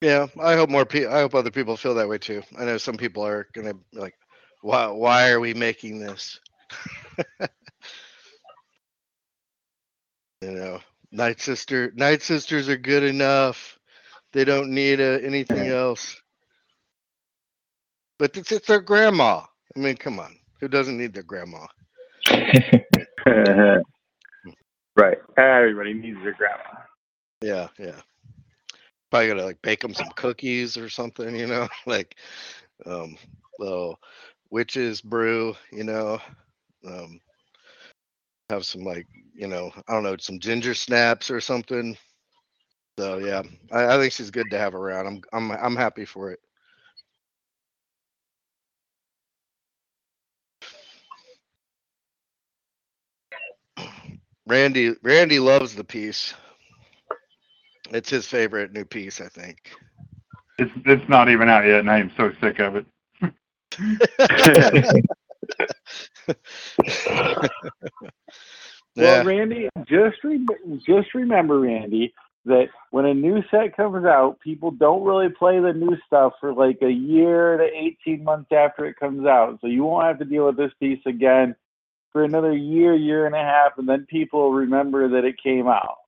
[0.00, 2.42] Yeah i hope more people i hope other people feel that way too.
[2.58, 4.14] I know some people are gonna be like
[4.62, 6.40] why why are we making this?
[10.40, 10.80] You know
[11.10, 13.76] night sister night sisters are good enough.
[14.32, 16.16] They don't need uh, anything else.
[18.18, 19.42] But it's, it's their grandma.
[19.76, 20.36] I mean come on.
[20.60, 21.66] Who doesn't need their grandma?
[24.96, 25.18] Right.
[25.36, 26.80] Everybody needs their grandma.
[27.40, 28.00] yeah yeah
[29.10, 32.16] probably gonna like bake them some cookies or something, you know, like
[32.86, 33.16] um
[33.58, 33.98] little
[34.50, 36.18] witches brew, you know.
[36.86, 37.20] Um
[38.50, 41.96] have some like, you know, I don't know, some ginger snaps or something.
[42.98, 43.42] So yeah,
[43.72, 45.06] I, I think she's good to have around.
[45.06, 46.40] I'm I'm I'm happy for it.
[54.46, 56.34] Randy Randy loves the piece.
[57.90, 59.72] It's his favorite new piece, I think.
[60.58, 62.86] It's it's not even out yet, and I am so sick of it.
[68.98, 69.22] Yeah.
[69.22, 70.44] Well, Randy, just re-
[70.84, 72.12] just remember, Randy,
[72.46, 76.52] that when a new set comes out, people don't really play the new stuff for
[76.52, 79.58] like a year to 18 months after it comes out.
[79.60, 81.54] So you won't have to deal with this piece again
[82.12, 85.98] for another year, year and a half, and then people remember that it came out.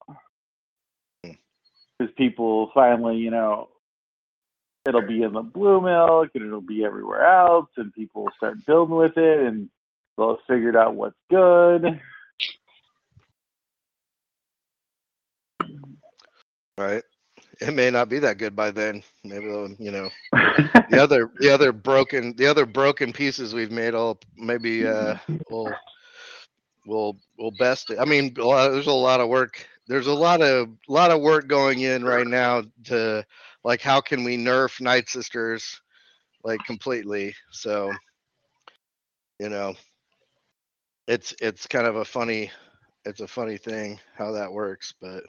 [2.01, 3.68] Because people finally, you know,
[4.88, 8.64] it'll be in the blue milk and it'll be everywhere else, and people will start
[8.64, 9.68] building with it and
[10.16, 12.01] they'll have figured out what's good.
[16.78, 17.03] right.
[17.61, 19.03] It may not be that good by then.
[19.22, 23.92] Maybe they'll, you know the other the other broken the other broken pieces we've made
[23.92, 25.16] all maybe uh
[25.51, 25.70] will
[26.86, 27.98] will will best it.
[28.01, 31.20] I mean a lot, there's a lot of work there's a lot of lot of
[31.20, 33.26] work going in right now to
[33.64, 35.80] like how can we nerf Night Sisters
[36.45, 37.34] like completely.
[37.51, 37.93] So
[39.41, 39.74] you know
[41.09, 42.53] it's it's kind of a funny
[43.05, 45.24] it's a funny thing how that works, but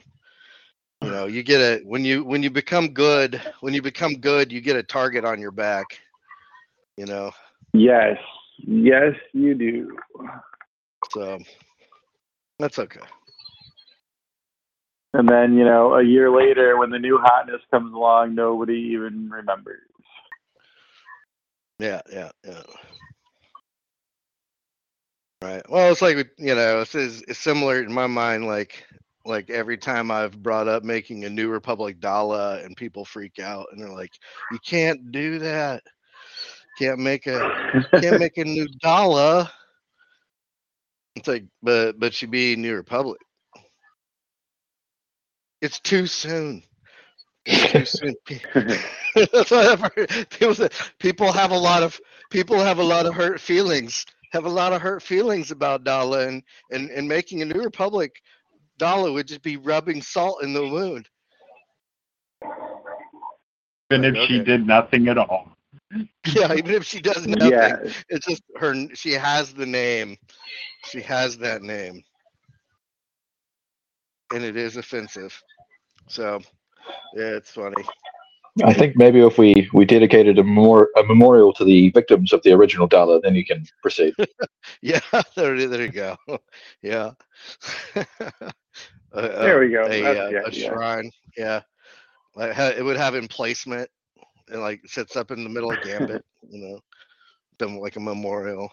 [1.02, 4.52] you know you get a when you when you become good when you become good
[4.52, 5.86] you get a target on your back
[6.96, 7.32] you know
[7.74, 8.16] Yes,
[8.58, 9.96] yes, you do.
[11.10, 11.40] so
[12.60, 13.00] that's okay
[15.14, 19.28] And then, you know, a year later, when the new hotness comes along, nobody even
[19.30, 19.80] remembers.
[21.78, 22.62] yeah yeah yeah
[25.42, 28.84] right well it's like you know it's, it's similar in my mind like
[29.24, 33.66] like every time i've brought up making a new republic daala and people freak out
[33.72, 34.12] and they're like
[34.52, 35.82] you can't do that
[36.78, 37.38] can't make a
[38.00, 39.48] can't make a new Daala.
[41.14, 43.20] It's like, but but she be New Republic.
[45.62, 46.64] It's too soon.
[47.46, 48.14] It's too
[48.54, 48.78] soon.
[49.32, 50.26] That's what I've heard.
[50.30, 51.98] People say people have a lot of
[52.30, 54.04] people have a lot of hurt feelings.
[54.32, 56.42] Have a lot of hurt feelings about Daala and
[56.72, 58.20] and and making a New Republic.
[58.80, 61.08] Daala would just be rubbing salt in the wound.
[63.90, 65.48] Even if she did nothing at all.
[66.26, 68.04] Yeah, even if she does nothing, yes.
[68.08, 68.74] it's just her.
[68.94, 70.16] She has the name.
[70.86, 72.02] She has that name,
[74.32, 75.38] and it is offensive.
[76.12, 76.40] So,
[77.14, 77.82] yeah, it's funny.
[78.62, 82.42] I think maybe if we, we dedicated a, memor- a memorial to the victims of
[82.42, 84.12] the original Daala, then you can proceed.
[84.82, 85.00] Yeah,
[85.36, 86.16] there, there you go.
[86.82, 87.12] Yeah.
[87.96, 88.04] A-
[89.14, 89.84] a- There we go.
[89.86, 91.10] A, That's uh, the a shrine.
[91.36, 91.62] Yeah.
[92.36, 93.88] Like ha- it would have emplacement
[94.48, 96.22] and like sits up in the middle of Gambit.
[96.50, 96.80] you know,
[97.58, 98.70] them like a memorial.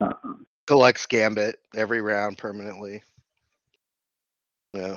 [0.00, 0.32] Uh-uh.
[0.66, 3.02] collects Gambit every round permanently.
[4.76, 4.96] Yeah.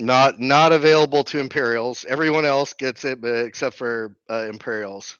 [0.00, 2.04] Not not available to Imperials.
[2.08, 5.18] Everyone else gets it, but except for uh, Imperials.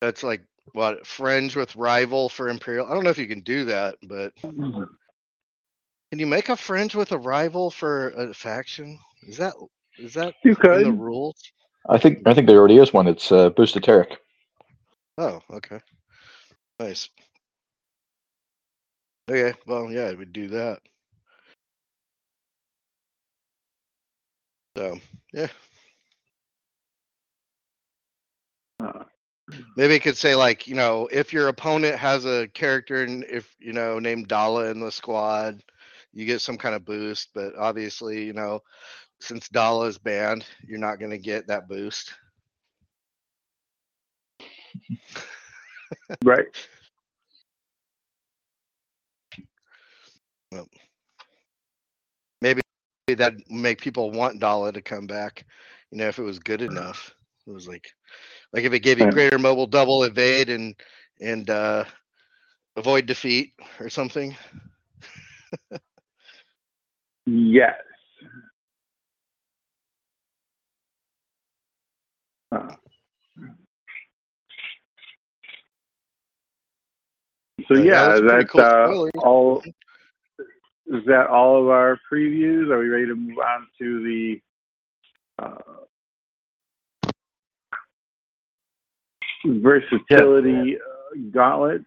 [0.00, 0.42] That's like
[0.72, 2.86] what fringe with rival for Imperial.
[2.86, 7.12] I don't know if you can do that, but can you make a fringe with
[7.12, 8.98] a rival for a faction?
[9.26, 9.54] Is that
[9.98, 11.36] is that You in the rules?
[11.88, 13.08] I think I think there already is one.
[13.08, 14.16] It's uh, Booster Terrik.
[15.18, 15.80] Oh, okay.
[16.78, 17.08] Nice.
[19.30, 20.80] Okay, well, yeah, I would do that.
[24.76, 24.98] So,
[25.32, 25.48] yeah,
[28.80, 29.04] Uh,
[29.76, 33.54] maybe it could say like, you know, if your opponent has a character and if
[33.60, 35.62] you know named Daala in the squad,
[36.12, 37.30] you get some kind of boost.
[37.34, 38.60] But obviously, you know,
[39.20, 42.14] since Daala is banned, you're not going to get that boost.
[46.24, 46.68] right.
[50.52, 50.68] Well,
[52.40, 52.60] Maybe
[53.12, 55.44] that make people want Daala to come back.
[55.90, 57.14] You know, if it was good enough,
[57.46, 57.86] it was like,
[58.52, 60.74] like if it gave you greater mobile, double evade, and
[61.20, 61.84] and uh,
[62.76, 64.34] avoid defeat or something.
[67.26, 67.74] Yes.
[72.52, 72.74] Uh,
[77.68, 79.62] So yeah, yeah, that's that's cool uh, all.
[80.94, 82.70] Is that all of our previews?
[82.70, 84.40] Are we ready to move on to the?
[85.42, 85.74] Uh,
[89.44, 91.82] versatility uh, gauntlet.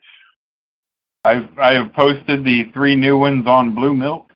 [1.25, 4.31] I've I have posted the three new ones on Blue Milk,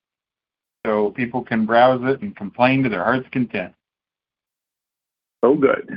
[0.85, 3.73] so people can browse it and complain to their heart's content.
[5.43, 5.89] Oh, good.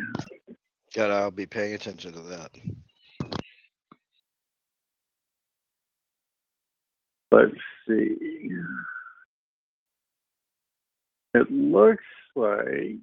[0.95, 2.51] God, I'll be paying attention to that.
[7.35, 7.55] Let's
[7.89, 8.49] see.
[11.35, 12.05] It looks
[12.37, 13.01] like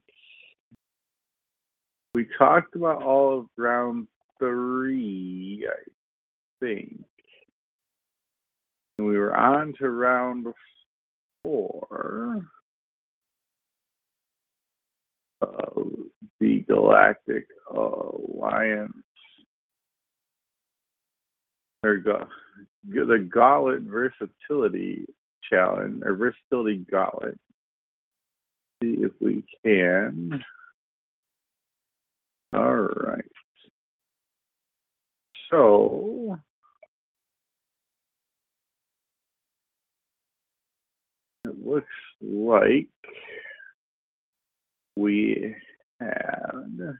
[2.14, 4.08] we talked about all of round
[4.40, 5.84] three, I
[6.60, 7.04] think.
[8.98, 10.48] And we were on to round
[11.44, 12.46] four
[15.42, 15.88] of
[16.40, 18.94] the Galactic Alliance.
[21.84, 22.28] Or go,
[22.88, 25.06] the Gauntlet Versatility
[25.50, 27.40] Challenge, or Versatility Gauntlet.
[28.82, 30.44] See if we can.
[32.54, 33.26] All right.
[35.50, 36.40] So
[41.46, 41.88] it looks
[42.22, 42.88] like
[44.96, 45.56] we
[46.00, 46.98] had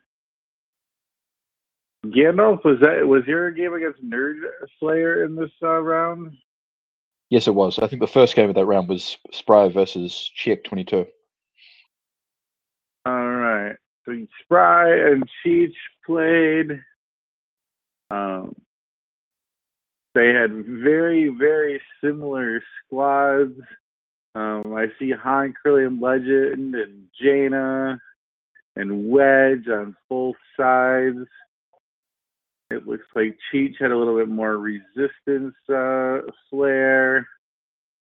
[2.06, 2.64] Gandalf.
[2.64, 4.42] Was that was your game against Nerd
[4.80, 6.36] Slayer in this uh, round?
[7.30, 7.80] Yes, it was.
[7.80, 11.06] I think the first game of that round was Spry versus Cheech 22.
[13.06, 13.76] All right.
[14.06, 15.74] So Spry and Cheech
[16.06, 16.82] played.
[18.10, 18.54] Um,
[20.14, 23.58] they had very, very similar squads.
[24.36, 28.00] Um, I see Han Corellian Legend and Jaina
[28.76, 31.28] and Wedge on both sides.
[32.72, 36.20] It looks like Cheech had a little bit more resistance uh,
[36.50, 37.28] flair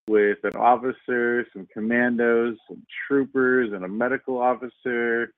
[0.07, 5.33] with an officer, some commandos, some troopers, and a medical officer.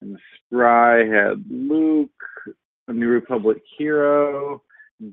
[0.00, 2.10] And Spry had Luke,
[2.88, 4.62] a New Republic hero,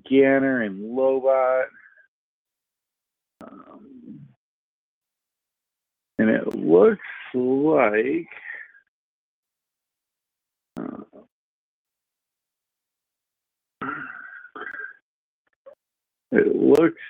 [0.09, 1.65] Ganner, and Lobot.
[3.41, 4.19] Um,
[6.17, 6.99] and it looks
[7.33, 8.27] like
[10.77, 11.19] uh,
[16.31, 17.01] it looks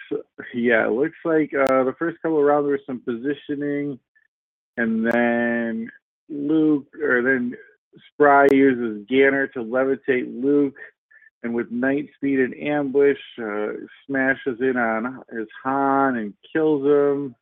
[0.53, 3.99] yeah it looks like uh, the first couple of rounds was some positioning
[4.77, 5.89] and then
[6.29, 7.53] luke or then
[8.13, 10.77] spry uses ganner to levitate luke
[11.43, 13.67] and with knight speed and ambush uh,
[14.05, 17.35] smashes in on his han and kills him.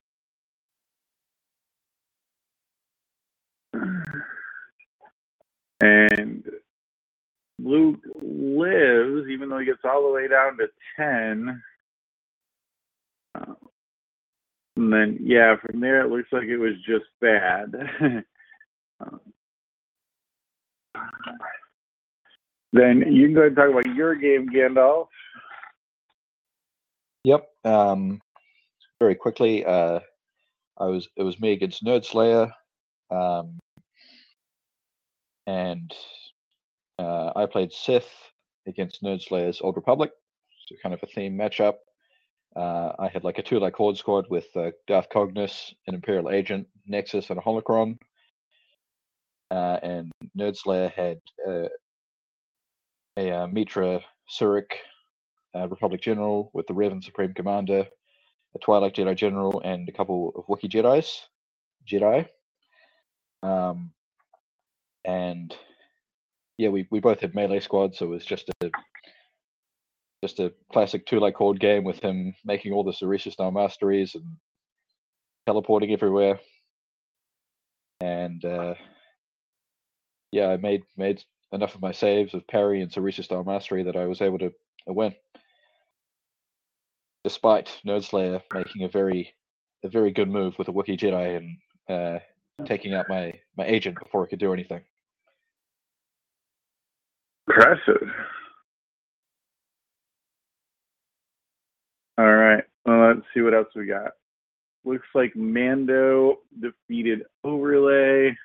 [5.79, 6.43] And
[7.67, 11.61] Luke lives, even though he gets all the way down to 10.
[13.35, 13.53] Uh,
[14.77, 17.73] and then, yeah, from there it looks like it was just bad.
[19.01, 19.19] um,
[22.73, 25.07] then you can go and talk about your game, Gandalf.
[27.23, 27.47] Yep.
[27.65, 28.21] Um,
[28.99, 29.99] very quickly, uh,
[30.77, 32.51] I was it was me against Nerd Slayer.
[33.09, 33.59] Um,
[35.47, 35.93] and
[36.99, 38.09] uh, I played Sith
[38.67, 40.11] against Nerdslayer's Old Republic,
[40.67, 41.75] so kind of a theme matchup.
[42.55, 46.31] Uh, I had like a two like horde squad with uh, Darth Cognus, an Imperial
[46.31, 47.97] Agent, Nexus, and a Holocron.
[49.51, 51.69] Uh, and Nerdslayer had uh,
[53.17, 54.71] a uh, Meetra Surik
[55.55, 57.87] uh, Republic General with the Revan Supreme Commander,
[58.55, 61.27] a Twilight Jedi General, and a couple of Wookiee Jedi's.
[61.87, 62.27] Jedi.
[63.43, 63.91] Um,
[65.05, 65.55] and
[66.57, 68.71] yeah, we, we both had melee squads, so it was just a
[70.23, 74.15] just a classic two like horde game with him making all the Soresu style masteries
[74.15, 74.25] and
[75.45, 76.39] teleporting everywhere.
[78.01, 78.73] And uh,
[80.31, 83.95] yeah, I made made enough of my saves of parry and Soresu style mastery that
[83.95, 84.51] I was able to
[84.87, 85.13] win.
[87.23, 89.33] Despite Nerdslayer making a very
[89.83, 92.19] a very good move with a Wookiee Jedi and uh,
[92.65, 94.81] taking out my my agent before I could do anything.
[97.57, 98.07] Impressive.
[102.19, 102.63] All right.
[102.85, 104.11] Well, let's see what else we got.
[104.85, 108.35] Looks like Mando defeated Overlay.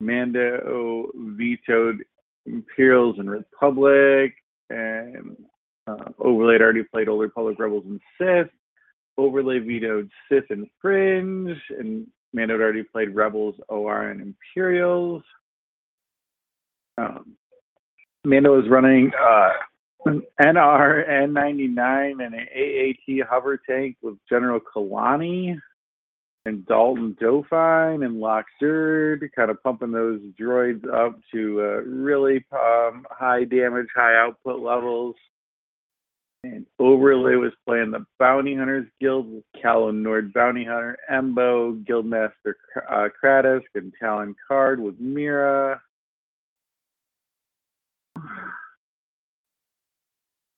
[0.00, 2.04] Mando vetoed
[2.46, 4.34] Imperials and Republic,
[4.70, 5.36] and
[5.86, 8.50] uh, Overlay had already played Old Republic Rebels and Sith.
[9.16, 15.22] Overlay vetoed Sith and Fringe, and Mando had already played Rebels, OR, and Imperials.
[16.96, 17.36] Um,
[18.28, 19.50] Mando is running uh,
[20.04, 25.58] an NR N99 and an AAT hover tank with General Kalani
[26.44, 32.44] and Daultay Dofine and Lok Durd, kind of pumping those droids up to uh, really
[32.52, 35.16] um, high damage, high output levels.
[36.44, 42.54] And Overlay was playing the Bounty Hunters Guild with Calo Nord Bounty Hunter, Embo, Guildmaster
[42.88, 45.80] uh, Cradossk, and Talon Karrde with Mara.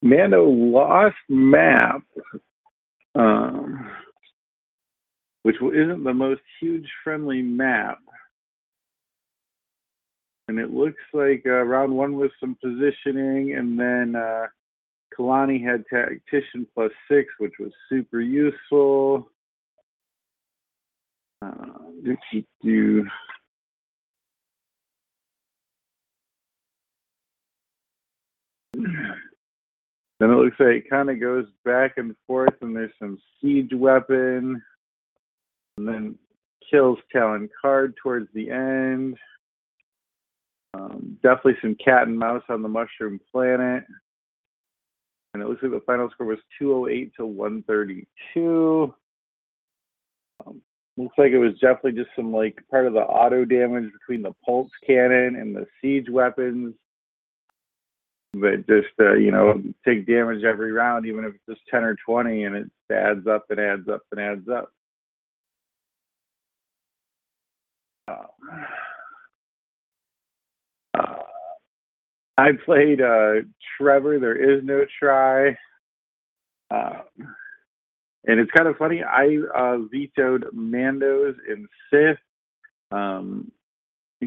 [0.03, 2.03] Mando lost map
[3.15, 3.91] um,
[5.43, 7.99] which isn't the most huge friendly map.
[10.49, 14.47] And it looks like uh, round one was some positioning, and then uh,
[15.17, 19.31] Kalani had tactician plus six, which was super useful.
[21.41, 22.17] Uh, do,
[22.63, 23.07] do,
[30.21, 33.71] Then it looks like it kind of goes back and forth, and there's some siege
[33.73, 34.63] weapon,
[35.79, 36.19] and then
[36.71, 39.17] kills Talon Karrde towards the end.
[40.75, 43.85] Um, definitely some cat and mouse on the Mushroom Planet.
[45.33, 48.95] And it looks like the final score was 208 to 132.
[50.47, 50.61] Um,
[50.99, 54.35] looks like it was definitely just some like part of the auto damage between the
[54.45, 56.75] pulse cannon and the siege weapons
[58.33, 61.97] but just uh, you know take damage every round, even if it's just ten or
[62.07, 64.73] twenty, and it adds up and adds up and adds up.
[68.09, 68.27] Uh,
[70.99, 71.17] uh,
[72.39, 73.43] I played uh,
[73.77, 74.19] Trevor.
[74.19, 75.57] There is no try,
[76.71, 77.03] uh,
[78.27, 79.03] and it's kind of funny.
[79.03, 82.19] I uh, vetoed Mandos and Sith.
[82.93, 83.51] Um,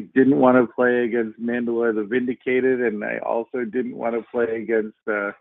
[0.00, 4.62] didn't want to play against Mandalore the Vindicated, and I also didn't want to play
[4.62, 5.32] against uh,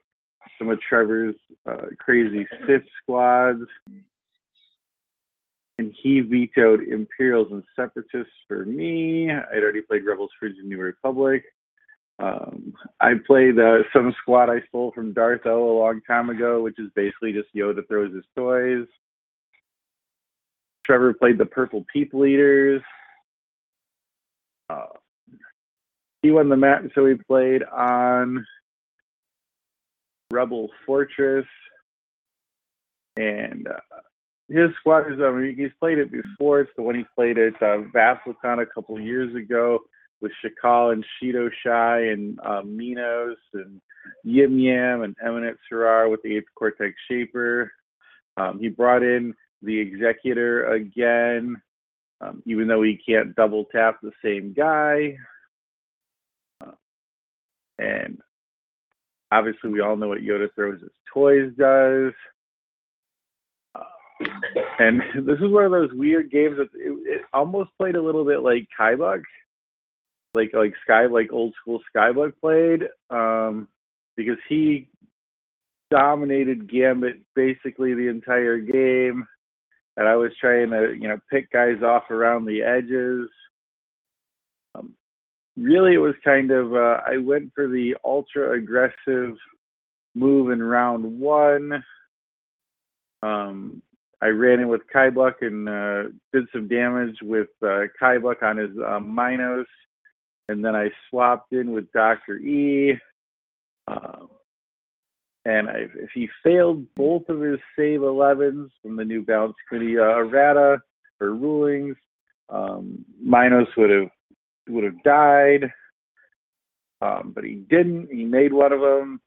[0.58, 1.36] some of Trevor's
[1.70, 3.64] uh, crazy Sith squads.
[5.80, 9.32] And he vetoed Imperials and Separatists for me.
[9.32, 11.44] I'd already played Rebels Fringe and New Republic.
[12.20, 16.62] Um, I played uh, some squad I stole from Darth O a long time ago,
[16.62, 18.86] which is basically just Yoda throws his toys.
[20.86, 22.84] Trevor played the Purple People Eaters.
[26.22, 28.46] He won the match, so he played on
[30.32, 31.46] Rebel Fortress,
[33.18, 34.00] and uh,
[34.50, 35.20] his squad is.
[35.22, 36.62] I mean, he's played it before.
[36.62, 39.80] It's the one he played at uh, VassalCon a couple years ago
[40.22, 43.82] with Shakal and Shedao Shai and uh, Minos and
[44.24, 47.70] Yim Yam and Eminent Sarar with the Eighth Cortex Shaper.
[48.38, 51.62] Um, he brought in the Executor again
[52.24, 55.18] um, even though he can't double tap the same guy.
[56.66, 56.72] Uh,
[57.80, 58.20] and
[59.32, 62.14] obviously, we all know what Yoda throws his toys does.
[63.76, 64.26] Uh,
[64.80, 68.26] and this is one of those weird games that it, it almost played a little
[68.26, 69.22] bit like Kaibuck,
[70.36, 73.68] like like Sky, like old school Skybuck played, um,
[74.16, 74.88] because he
[75.92, 79.28] dominated Gambit basically the entire game
[79.98, 83.30] and I was trying to, you know, pick guys off around the edges.
[84.76, 84.96] Um,
[85.56, 89.36] really, it was kind of, uh, I went for the ultra aggressive
[90.16, 91.84] move in round one.
[93.22, 93.82] Um,
[94.22, 98.72] I ran in with Kaibuck and uh, did some damage with uh, Kaibuck on his
[98.86, 99.68] uh, Minos.
[100.50, 102.38] And then I swapped in with Dr.
[102.38, 102.98] E.
[103.88, 104.26] Uh,
[105.46, 110.18] and if, he failed both of his save 11s from the New Balance Committee uh,
[110.20, 110.82] errata
[111.20, 111.98] or rulings,
[112.50, 114.10] um, Minos would have
[114.70, 115.72] would have died.
[117.02, 118.10] Um, but he didn't.
[118.10, 119.20] He made one of them,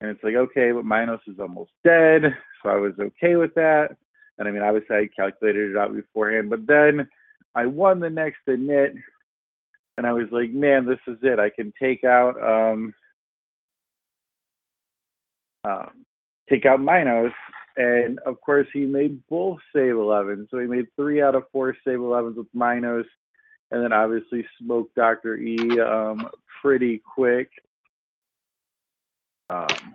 [0.00, 2.22] and it's like okay, but Minos is almost dead,
[2.62, 3.88] so I was okay with that.
[4.38, 6.48] And I mean, obviously, I calculated it out beforehand.
[6.48, 7.08] But then
[7.54, 8.94] I won the next init,
[9.98, 11.38] and I was like, man, this is it.
[11.38, 12.36] I can take out.
[12.42, 12.94] Um,
[15.64, 16.04] um,
[16.48, 17.32] take out Minos.
[17.76, 20.48] And of course, he made both save 11.
[20.50, 23.06] So he made three out of four save 11s with Minos.
[23.70, 25.36] And then obviously smoked Dr.
[25.36, 26.28] E um,
[26.60, 27.50] pretty quick.
[29.50, 29.94] Um,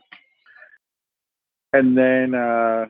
[1.73, 2.85] and then uh,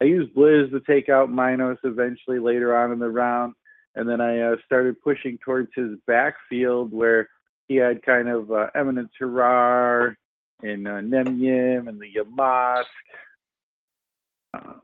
[0.00, 3.54] I used Blizz to take out Minos eventually later on in the round.
[3.94, 7.28] And then I uh, started pushing towards his backfield where
[7.66, 10.14] he had kind of uh, Eminent Terrar
[10.62, 12.84] and uh, Nen Yim and the Yammosk.
[14.54, 14.74] Uh,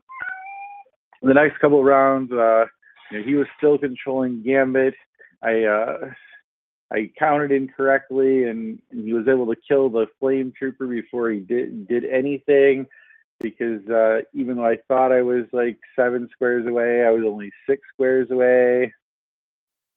[1.21, 2.65] the next couple rounds, uh,
[3.11, 4.93] you know, he was still controlling Gambit.
[5.41, 6.11] I uh,
[6.91, 11.39] I counted incorrectly, and, and, he was able to kill the Flame Trooper before he
[11.39, 12.85] did did anything.
[13.39, 17.51] Because uh, even though I thought I was like seven squares away, I was only
[17.67, 18.93] six squares away.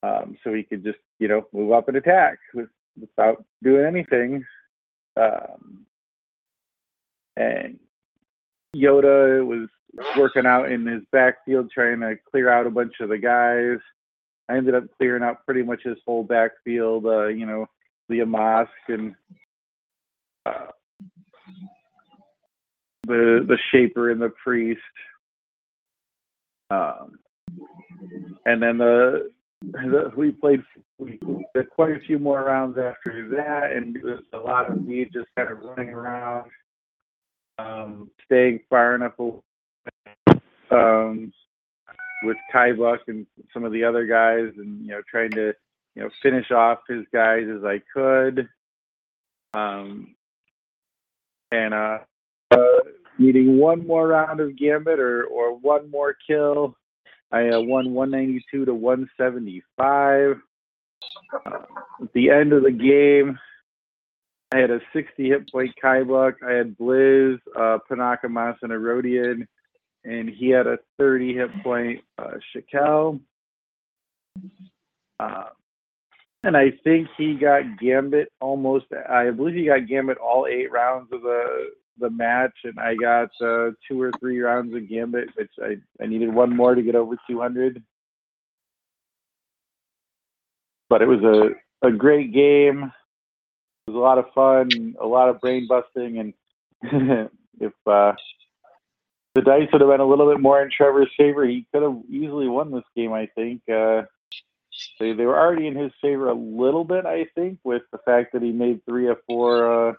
[0.02, 2.68] Um, so he could just, you know, move up and attack with,
[2.98, 4.44] without doing anything.
[5.16, 5.86] Um,
[7.36, 7.78] and
[8.74, 9.68] Yoda was
[10.16, 13.78] working out in his backfield trying to clear out a bunch of the guys.
[14.48, 17.66] I ended up clearing out pretty much his whole backfield, uh, you know,
[18.08, 19.14] Leah Mosk and
[20.44, 20.66] uh,
[23.06, 24.80] the the Shaper and the Priest.
[26.70, 27.18] Um,
[28.44, 29.30] and then the, the
[30.16, 30.62] we played
[30.98, 31.18] we
[31.72, 35.28] quite a few more rounds after that, and it was a lot of me just
[35.36, 36.50] kind of running around,
[37.58, 39.40] um, staying far enough away,
[40.70, 41.32] um,
[42.22, 45.52] with Kai Buck and some of the other guys, and you know trying to
[45.94, 48.48] you know finish off his guys as I could.
[49.54, 50.14] Um,
[51.52, 51.98] and uh,
[52.50, 52.78] uh,
[53.18, 56.76] needing one more round of Gambit or or one more kill.
[57.32, 60.36] I uh, won 192 to 175.
[61.32, 61.50] Uh,
[62.02, 63.38] at the end of the game,
[64.54, 66.34] I had a 60 hit point Kaibuck.
[66.46, 69.46] I had Blizz, uh, Panaka Mas, and Erodian,
[70.04, 73.20] and he had a 30 hit point uh, Shakel.
[75.18, 75.44] Uh,
[76.44, 78.86] and I think he got Gambit almost.
[79.10, 83.30] I believe he got Gambit all eight rounds of the the match, and I got
[83.40, 86.94] uh, two or three rounds of Gambit, which I I needed one more to get
[86.94, 87.82] over 200.
[90.88, 92.92] But it was a a great game.
[93.86, 96.34] It was a lot of fun, a lot of brain busting, and
[97.60, 98.12] if uh,
[99.34, 101.98] the dice would have been a little bit more in Trevor's favor, he could have
[102.08, 103.12] easily won this game.
[103.12, 103.62] I think.
[103.68, 104.02] Uh,
[104.98, 108.32] they they were already in his favor a little bit, I think, with the fact
[108.32, 109.94] that he made three or four uh,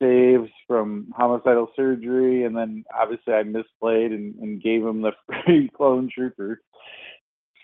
[0.00, 5.12] saves from homicidal surgery, and then obviously I misplayed and, and gave him the
[5.44, 6.60] free clone trooper.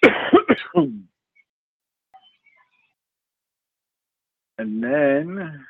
[0.75, 1.09] and
[4.59, 5.65] then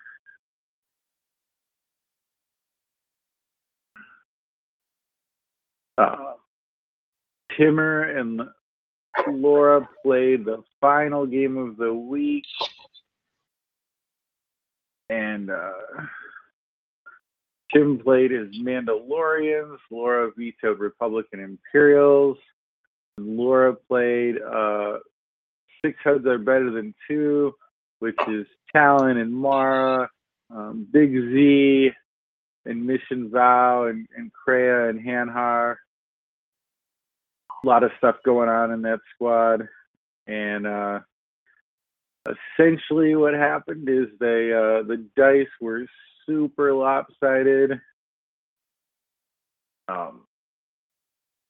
[5.98, 6.16] uh,
[7.56, 8.42] Timmer and
[9.28, 12.44] Laura played the final game of the week.
[15.08, 15.72] And uh,
[17.72, 19.78] Tim played as Mandalorians.
[19.90, 22.38] Laura vetoed Republican Imperials.
[23.18, 24.98] Laura played uh,
[25.84, 27.54] Six Heads Are Better Than Two,
[27.98, 30.10] which is Talon and Mara,
[30.50, 31.90] um, Big Z,
[32.66, 35.76] and Mission Vao, and, and Kreia and Hanharr
[37.64, 39.68] a lot of stuff going on in that squad.
[40.26, 41.00] And uh,
[42.58, 45.86] essentially, what happened is they uh, the dice were
[46.26, 47.80] super lopsided.
[49.88, 50.22] Um,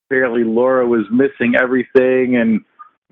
[0.08, 2.60] apparently, Laura was missing everything, and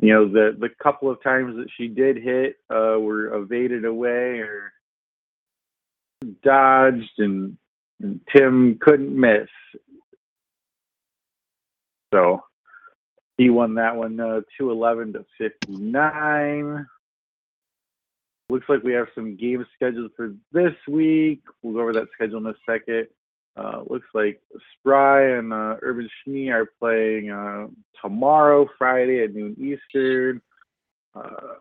[0.00, 4.40] you know the the couple of times that she did hit uh, were evaded away
[4.40, 4.72] or
[6.42, 7.56] dodged, and,
[8.00, 9.48] and Tim couldn't miss.
[12.12, 12.42] So
[13.36, 16.86] he won that one uh, 211 to 59.
[18.54, 21.42] Looks like we have some games scheduled for this week.
[21.60, 23.08] We'll go over that schedule in a second.
[23.56, 24.40] Uh, looks like
[24.78, 27.66] Spry and uh, Urban Schnee are playing uh,
[28.00, 30.40] tomorrow, Friday at noon Eastern.
[31.16, 31.54] Uh,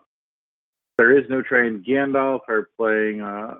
[0.99, 1.83] there is no train.
[1.83, 3.55] Gandalf are playing uh,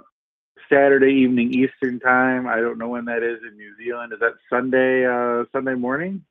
[0.71, 2.45] Saturday evening Eastern time.
[2.45, 4.13] I don't know when that is in New Zealand.
[4.13, 5.07] Is that Sunday?
[5.07, 6.23] Uh, Sunday morning?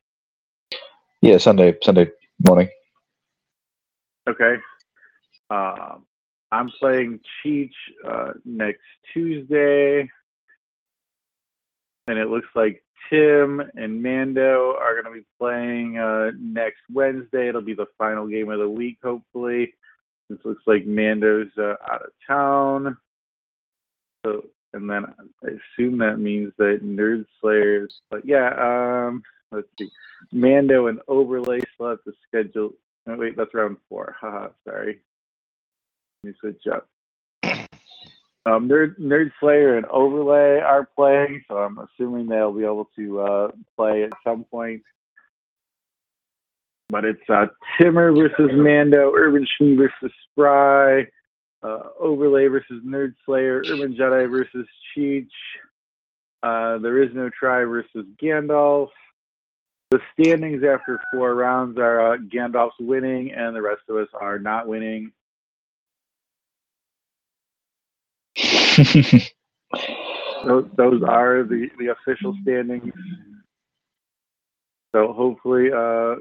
[1.20, 2.68] Yeah, Sunday Sunday morning.
[4.28, 4.55] Okay.
[5.50, 6.05] Um,
[6.53, 7.72] I'm playing Cheech
[8.07, 8.82] uh, next
[9.14, 10.09] Tuesday,
[12.07, 17.48] and it looks like Tim and Mando are going to be playing uh, next Wednesday.
[17.48, 19.72] It'll be the final game of the week, hopefully.
[20.28, 22.98] This looks like Mando's uh, out of town.
[24.24, 24.44] So,
[24.74, 25.07] and then
[25.42, 27.94] I assume that means that Nerd Slayers.
[28.11, 29.90] But yeah, um, let's see.
[30.32, 32.72] Mando and Overlay still have to schedule.
[33.07, 34.16] Wait, that's round four.
[34.20, 35.00] Haha, sorry.
[36.23, 36.89] Let me switch up.
[38.45, 43.20] Um, Nerd, Nerd Slayer and Overlay are playing, so I'm assuming they'll be able to
[43.20, 44.83] uh, play at some point.
[46.89, 47.47] But it's uh,
[47.81, 51.07] Timmer versus Mando, Urban Schnee versus Spry,
[51.62, 54.66] uh, Overlay versus Nerd Slayer, Urban Jedi versus
[54.97, 55.29] Cheech.
[56.43, 58.89] Uh, there is no try versus Gandalf.
[59.93, 64.39] The standings after four rounds are uh, Gandalf's winning, and the rest of us are
[64.39, 65.12] not winning.
[70.47, 72.93] those, those are the, the official standings.
[74.95, 76.16] So hopefully, uh,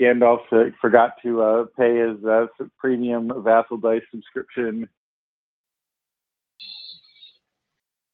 [0.00, 2.46] Gandalf uh, forgot to uh, pay his uh,
[2.78, 4.88] premium Vassal Dice subscription.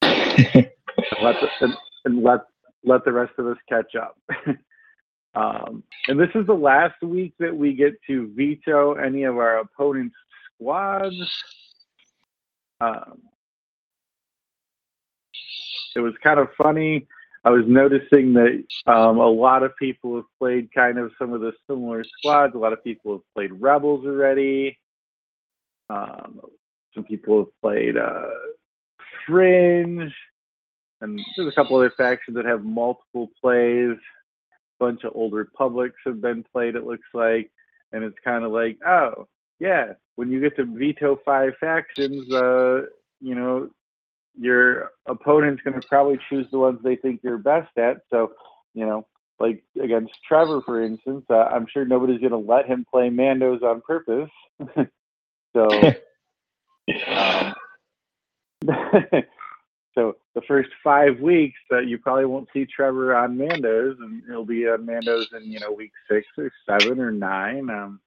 [0.02, 2.40] let the, and, and let
[2.84, 4.16] let the rest of us catch up.
[5.34, 9.58] um, and this is the last week that we get to veto any of our
[9.58, 10.14] opponent's
[10.54, 11.14] squads.
[12.82, 13.22] Um,
[15.94, 17.06] it was kind of funny.
[17.44, 21.40] I was noticing that um, a lot of people have played kind of some of
[21.40, 22.54] the similar squads.
[22.54, 24.78] A lot of people have played Rebels already.
[25.90, 26.40] Um,
[26.94, 28.28] some people have played uh,
[29.26, 30.12] Fringe,
[31.00, 33.96] and there's a couple other factions that have multiple plays.
[33.96, 36.76] A bunch of old Republics have been played.
[36.76, 37.50] It looks like,
[37.92, 39.26] and it's kind of like, oh
[39.62, 42.82] yeah, when you get to veto five factions, uh,
[43.20, 43.70] you know,
[44.36, 47.98] your opponent's going to probably choose the ones they think you're best at.
[48.10, 48.32] So,
[48.74, 49.06] you know,
[49.38, 53.62] like against Trevor, for instance, uh, I'm sure nobody's going to let him play Mandos
[53.62, 54.30] on purpose.
[55.54, 55.68] so,
[57.06, 57.54] um,
[59.94, 64.44] so the first five weeks, uh, you probably won't see Trevor on Mandos, and he'll
[64.44, 67.70] be on Mandos in you know week six or seven or nine.
[67.70, 68.00] Um,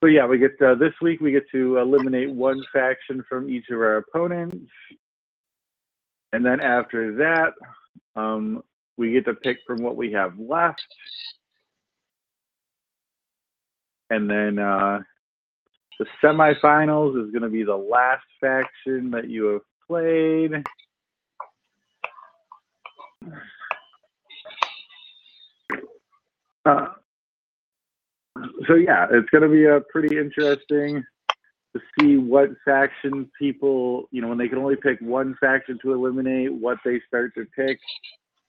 [0.00, 3.70] so yeah, we get uh, this week we get to eliminate one faction from each
[3.70, 4.70] of our opponents,
[6.32, 7.54] and then after that,
[8.20, 8.62] um,
[8.96, 10.86] we get to pick from what we have left,
[14.10, 15.00] and then uh,
[15.98, 20.52] the semifinals is going to be the last faction that you have played.
[26.66, 26.88] Uh,
[28.66, 31.04] so yeah, it's going to be a pretty interesting
[31.74, 35.92] to see what faction people, you know, when they can only pick one faction to
[35.92, 37.78] eliminate, what they start to pick,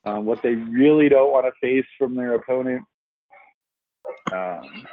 [0.06, 2.84] um, what they really don't want to face from their opponent.
[4.32, 4.86] Um,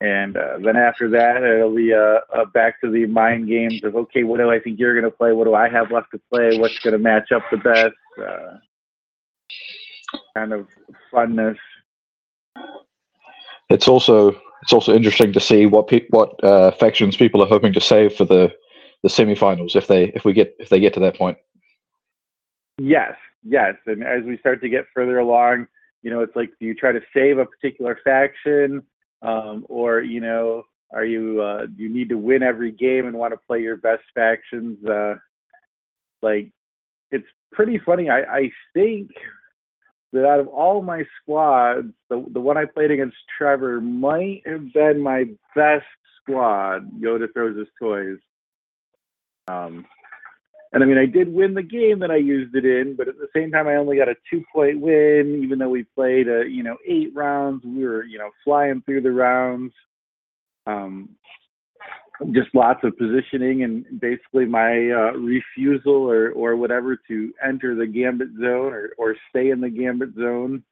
[0.00, 3.96] and uh, then after that, it'll be uh, uh, back to the mind games of
[3.96, 5.32] okay, what do I think you're going to play?
[5.32, 6.58] What do I have left to play?
[6.58, 7.94] What's going to match up the best?
[8.22, 8.58] Uh,
[10.34, 10.66] kind of
[11.12, 11.56] funness.
[13.68, 17.72] It's also it's also interesting to see what pe- what uh, factions people are hoping
[17.72, 18.52] to save for the
[19.02, 21.38] the semifinals if they if we get if they get to that point.
[22.78, 25.66] Yes, yes, and as we start to get further along,
[26.02, 28.82] you know, it's like do you try to save a particular faction,
[29.22, 33.32] um, or you know, are you uh, you need to win every game and want
[33.32, 34.84] to play your best factions?
[34.86, 35.14] Uh,
[36.22, 36.50] like,
[37.10, 38.08] it's pretty funny.
[38.10, 39.10] I, I think
[40.16, 44.72] that out of all my squads, the the one I played against Trevor might have
[44.72, 45.86] been my best
[46.20, 46.90] squad.
[47.00, 48.18] Yoda throws his toys.
[49.48, 49.86] Um,
[50.72, 53.16] and I mean, I did win the game that I used it in, but at
[53.16, 56.44] the same time, I only got a two point win, even though we played, a,
[56.48, 57.64] you know, eight rounds.
[57.64, 59.72] We were, you know, flying through the rounds.
[60.66, 61.10] Um,
[62.32, 67.86] just lots of positioning and basically my uh, refusal or, or whatever to enter the
[67.86, 70.62] gambit zone or, or stay in the gambit zone,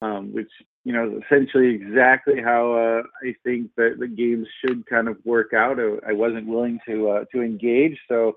[0.00, 0.50] um, which,
[0.84, 5.16] you know, is essentially exactly how uh, I think that the games should kind of
[5.24, 5.78] work out.
[6.06, 7.98] I wasn't willing to, uh, to engage.
[8.08, 8.36] So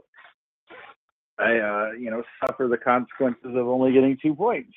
[1.40, 4.74] I, uh, you know, suffer the consequences of only getting two points.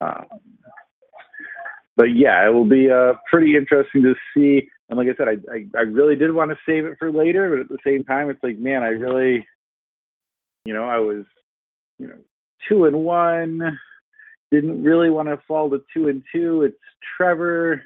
[0.00, 0.26] Um,
[1.98, 4.68] but yeah, it will be uh, pretty interesting to see.
[4.88, 7.50] And like I said, I, I, I really did want to save it for later,
[7.50, 9.44] but at the same time, it's like, man, I really,
[10.64, 11.24] you know, I was,
[11.98, 12.14] you know,
[12.68, 13.78] two and one.
[14.52, 16.62] Didn't really want to fall to two and two.
[16.62, 16.78] It's
[17.16, 17.82] Trevor.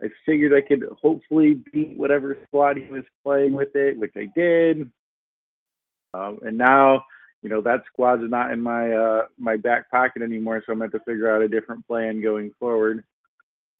[0.00, 4.28] I figured I could hopefully beat whatever squad he was playing with it, which I
[4.36, 4.88] did.
[6.14, 7.04] Um, and now,
[7.42, 10.92] you know, that squad's not in my uh, my back pocket anymore, so I'm going
[10.92, 13.02] to figure out a different plan going forward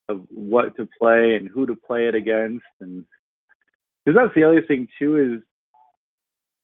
[0.08, 3.04] of what to play and who to play it against, and
[4.04, 5.42] because that's the other thing too is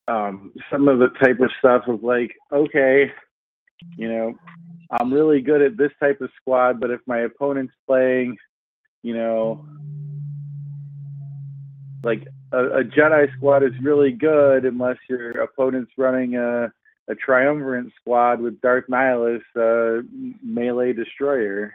[0.08, 3.10] um, some of the type of stuff of like, okay,
[3.96, 4.34] you know,
[4.90, 8.36] I'm really good at this type of squad, but if my opponent's playing,
[9.02, 9.66] you know,
[12.02, 16.72] like a, a Jedi squad is really good unless your opponent's running a
[17.08, 20.02] a triumvirate squad with Darth Nihilus, uh,
[20.42, 21.74] melee destroyer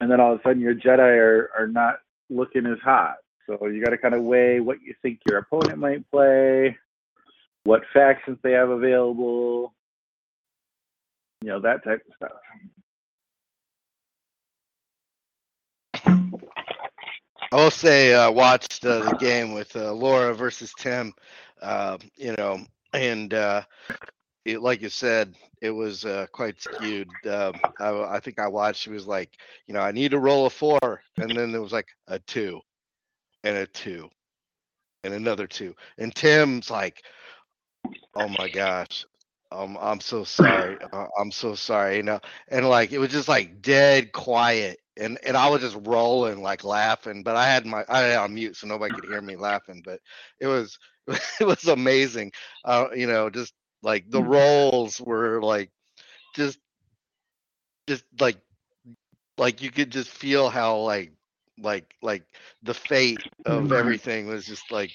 [0.00, 1.96] and then all of a sudden your Jedi are, are not
[2.28, 3.16] looking as hot.
[3.46, 6.76] So you got to kind of weigh what you think your opponent might play,
[7.64, 9.74] what factions they have available,
[11.42, 12.32] you know, that type of stuff.
[17.52, 21.12] I will say, I uh, watched uh, the game with uh, Laura versus Tim,
[21.60, 22.60] uh, you know,
[22.92, 23.62] and uh,
[24.44, 27.08] it, like you said, it was uh, quite skewed.
[27.26, 28.86] Um, I, I, think I watched.
[28.86, 29.36] It was like,
[29.66, 32.60] you know, I need to roll a four, and then there was like a two,
[33.44, 34.08] and a two,
[35.04, 35.74] and another two.
[35.98, 37.02] And Tim's like,
[38.14, 39.04] "Oh my gosh,
[39.52, 40.78] um, I'm so sorry.
[40.92, 45.18] Uh, I'm so sorry." You know, and like it was just like dead quiet and
[45.24, 48.56] and I was just rolling like laughing, but I had my I had on mute
[48.56, 50.00] so nobody could hear me laughing, but
[50.38, 50.78] it was
[51.40, 52.32] it was amazing.
[52.64, 54.30] Uh, you know, just like the mm-hmm.
[54.30, 55.70] roles were like
[56.34, 56.58] just
[57.86, 58.36] just like
[59.38, 61.12] like you could just feel how like
[61.58, 62.22] like like
[62.62, 63.72] the fate of mm-hmm.
[63.72, 64.90] everything was just like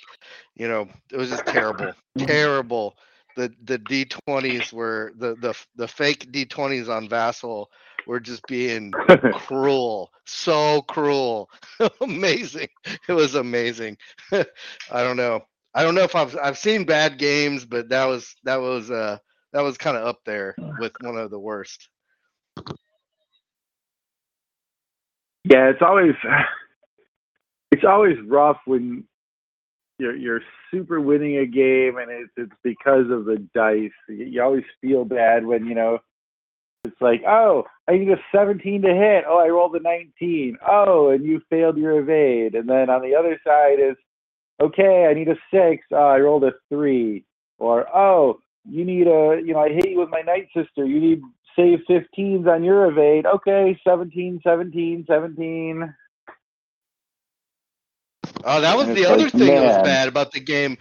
[0.55, 2.95] you know it was just terrible terrible.
[3.35, 7.69] The the d20s were the the the fake d20s on vassal
[8.07, 8.91] were just being
[9.33, 11.49] cruel so cruel.
[12.01, 12.69] Amazing.
[13.09, 13.97] It was amazing.
[14.31, 14.43] I
[15.03, 15.43] don't know
[15.75, 19.17] i don't know if i've i've seen bad games but that was that was uh
[19.53, 21.89] that was kind of up there with one of the worst
[25.45, 26.15] Yeah, it's always
[27.71, 29.03] it's always rough when
[29.99, 33.91] you're you're super winning a game and it's it's because of the dice.
[34.09, 35.99] You you always feel bad when you know
[36.83, 39.23] it's like, oh, I need a 17 to hit.
[39.27, 40.57] Oh, I rolled a 19.
[40.67, 42.53] Oh, and you failed your evade.
[42.53, 43.95] And then on the other side is,
[44.61, 45.85] okay, I need a six.
[45.91, 47.25] Oh, I rolled a three.
[47.57, 48.39] Or oh,
[48.69, 50.87] you need a, you know, I hit you with my Nightsister.
[50.87, 51.21] You need
[51.55, 53.25] save 15s on your evade.
[53.25, 55.95] Okay, 17, 17, 17.
[58.47, 60.77] Oh, that was the other like, thing that was bad about the game.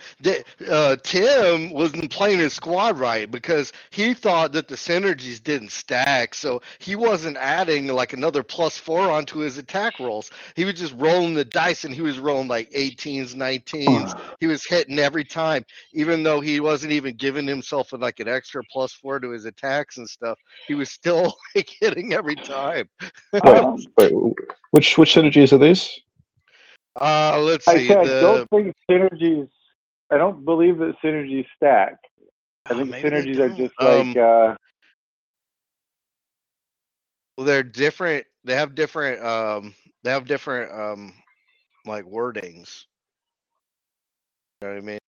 [0.68, 6.34] Uh, Tim wasn't playing his squad right because he thought that the synergies didn't stack,
[6.34, 10.30] so he wasn't adding like another plus four onto his attack rolls.
[10.56, 14.20] He was just rolling the dice, and he was rolling like 18s, 19s.
[14.40, 18.62] He was hitting every time, even though he wasn't even giving himself like an extra
[18.70, 20.38] plus four to his attacks and stuff.
[20.68, 22.90] He was still like hitting every time.
[23.32, 23.42] Wait,
[23.96, 24.12] wait,
[24.72, 26.00] which which synergies are these?
[27.00, 27.88] Uh, let's I see.
[27.88, 29.48] said, the, don't think synergies.
[30.10, 31.96] I don't believe that synergies stack.
[32.66, 34.54] I Oh, think synergies are just Um, like uh,
[37.36, 38.26] Well, they're different.
[38.44, 39.24] They have different.
[39.24, 39.74] Um,
[40.04, 40.72] they have different.
[40.72, 41.14] Um,
[41.86, 42.84] like wordings.
[44.60, 44.98] You know what I mean?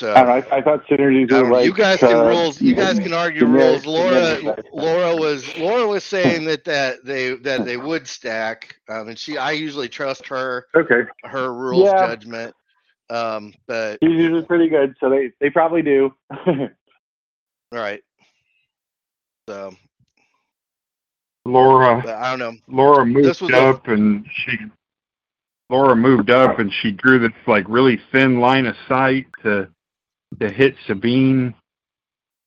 [0.00, 0.38] So I.
[0.38, 1.56] I, I thought synergies were don't know.
[1.56, 2.58] like you guys can uh, rules.
[2.60, 3.84] You guys can argue rules.
[3.84, 8.76] Laura, Laura was Laura was saying that that they that they would stack.
[8.88, 11.98] Um, and she, I usually trust her Okay, her rules Yeah.
[12.08, 12.54] judgment.
[13.10, 16.14] Um, but he's usually pretty good, so they they probably do.
[16.46, 16.68] all
[17.72, 18.00] right.
[19.48, 19.74] So,
[21.44, 22.58] Laura but I don't know.
[22.74, 24.56] Laura moved This was a- up and she
[25.68, 29.68] Laura moved up and she drew this like really thin line of sight to
[30.38, 31.54] to hit Sabine.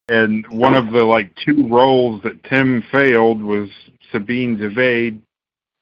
[0.09, 3.69] And one of the like two rolls that Tim failed was
[4.11, 5.21] Sabine's evade.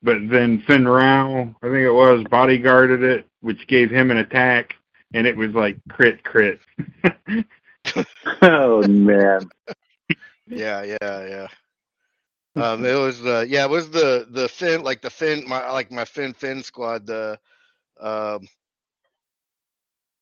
[0.03, 4.73] But then Fenn Rau, I think it was, bodyguarded it, which gave him an attack,
[5.13, 6.59] and it was like crit crit.
[8.41, 9.47] oh man,
[10.47, 10.97] Yeah, yeah,
[11.27, 11.47] yeah.
[12.55, 15.91] Um, it was the yeah, it was the the Finn like the Finn my like
[15.91, 17.39] my Finn Finn squad the
[17.99, 18.47] um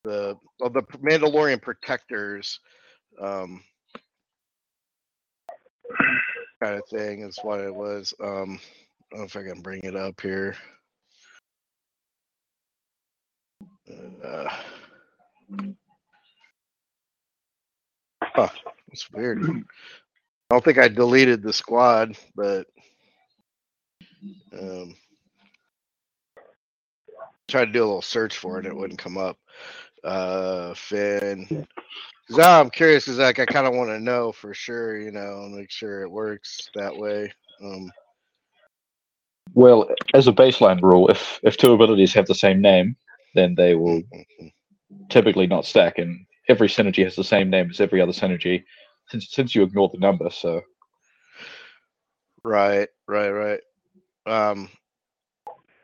[0.10, 2.60] the well, the Mandalorian protectors
[3.22, 3.64] um
[6.62, 8.14] kind of thing is what it was.
[8.22, 8.60] Um,
[9.12, 10.56] I don't know if I can bring it up here.
[14.24, 14.50] Uh,
[18.22, 18.50] huh,
[18.92, 19.44] it's weird.
[19.44, 19.64] I
[20.52, 22.68] don't think I deleted the squad, but
[24.54, 24.96] um,
[27.48, 29.38] tried to do a little search for it, and it wouldn't come up.
[30.04, 31.68] Uh, Finn.
[32.28, 35.44] 'Cause I'm curious, is like I kind of want to know for sure, you know,
[35.46, 37.34] and make sure it works that way.
[37.62, 37.92] Um,
[39.54, 42.96] Well, as a baseline rule, if if two abilities have the same name,
[43.34, 44.02] then they will
[45.10, 48.64] typically not stack, and every synergy has the same name as every other synergy,
[49.10, 50.30] since since you ignore the number.
[50.30, 50.62] So
[52.44, 53.62] right, right, right.
[54.28, 54.70] Um,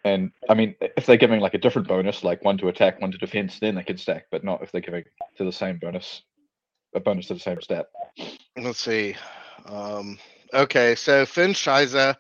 [0.06, 3.12] And I mean, if they're giving like a different bonus, like one to attack, one
[3.12, 5.04] to defense, then they can stack, but not if they're giving
[5.38, 6.22] to the same bonus,
[6.94, 7.88] a bonus to the same stat.
[8.56, 9.16] let's see.
[9.66, 10.20] Um,
[10.54, 12.16] okay, so Fenn Shysa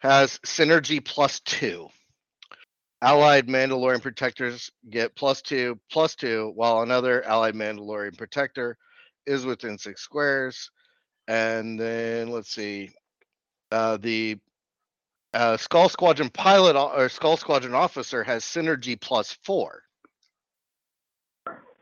[0.00, 1.88] has synergy plus two.
[3.00, 8.76] Allied Mandalorian protectors get plus two, plus two, while another allied Mandalorian protector
[9.26, 10.70] is within six squares.
[11.28, 12.90] And then let's see,
[13.70, 14.38] uh, the
[15.34, 19.82] uh, Skull Squadron pilot or Skull Squadron officer has synergy plus four.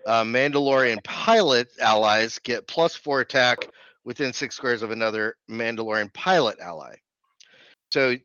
[0.06, 3.68] Uh, Mandalorian pilot allies get plus four attack
[4.04, 6.94] within six squares of another Mandalorian pilot ally.
[7.92, 8.16] So,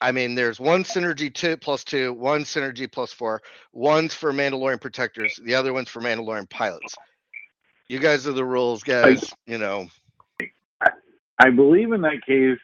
[0.00, 3.40] I mean, there's one synergy two plus two, one synergy plus four.
[3.72, 6.94] One's for Mandalorian protectors, the other one's for Mandalorian pilots.
[7.88, 9.32] You guys are the rules, guys.
[9.46, 9.86] You know,
[11.38, 12.58] I believe in that case,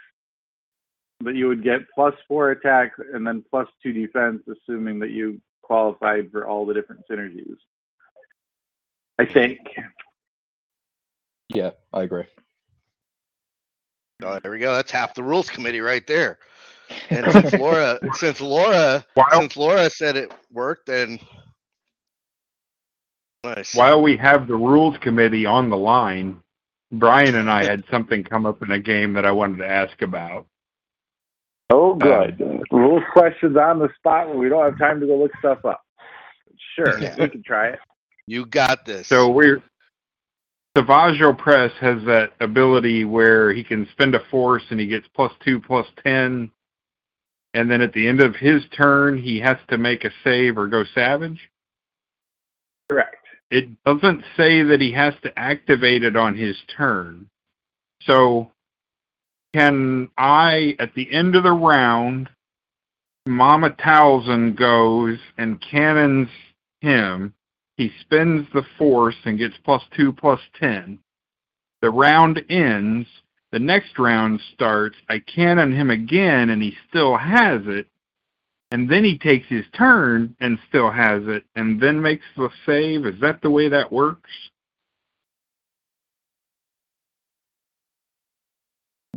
[1.25, 5.41] that you would get plus four attack and then plus two defense, assuming that you
[5.62, 7.57] qualified for all the different synergies.
[9.19, 9.59] I think.
[11.49, 12.25] Yeah, I agree.
[14.23, 14.75] Oh, there we go.
[14.75, 16.39] That's half the rules committee right there.
[17.11, 21.19] And since Laura, since Laura, While, since Laura said it worked, then
[23.45, 23.75] nice.
[23.75, 26.41] while we have the rules committee on the line,
[26.93, 30.01] Brian and I had something come up in a game that I wanted to ask
[30.03, 30.47] about.
[31.71, 32.64] Oh, um, good.
[32.71, 35.83] Rules questions on the spot when we don't have time to go look stuff up.
[36.75, 37.16] Sure, Yeah.
[37.19, 37.79] we can try it.
[38.27, 39.07] You got this.
[39.07, 39.62] So we're
[40.77, 45.33] Savage Opress has that ability where he can spend a force and he gets plus
[45.45, 46.51] two, plus ten,
[47.55, 50.69] and then at the end of his turn he has to make a save or
[50.69, 51.51] go savage.
[52.89, 53.16] Correct.
[53.51, 57.29] It doesn't say that he has to activate it on his turn.
[58.03, 58.53] So
[59.59, 62.28] can I at the end of the round
[63.26, 66.28] Mama Towson goes and cannons
[66.80, 67.34] him
[67.78, 70.98] he spends the force and gets plus two, plus ten.
[71.80, 73.09] The round ends.
[73.52, 74.96] The next round starts.
[75.09, 77.86] I cannon him again, and he still has it.
[78.72, 83.06] And then he takes his turn and still has it, and then makes the save.
[83.06, 84.30] Is that the way that works?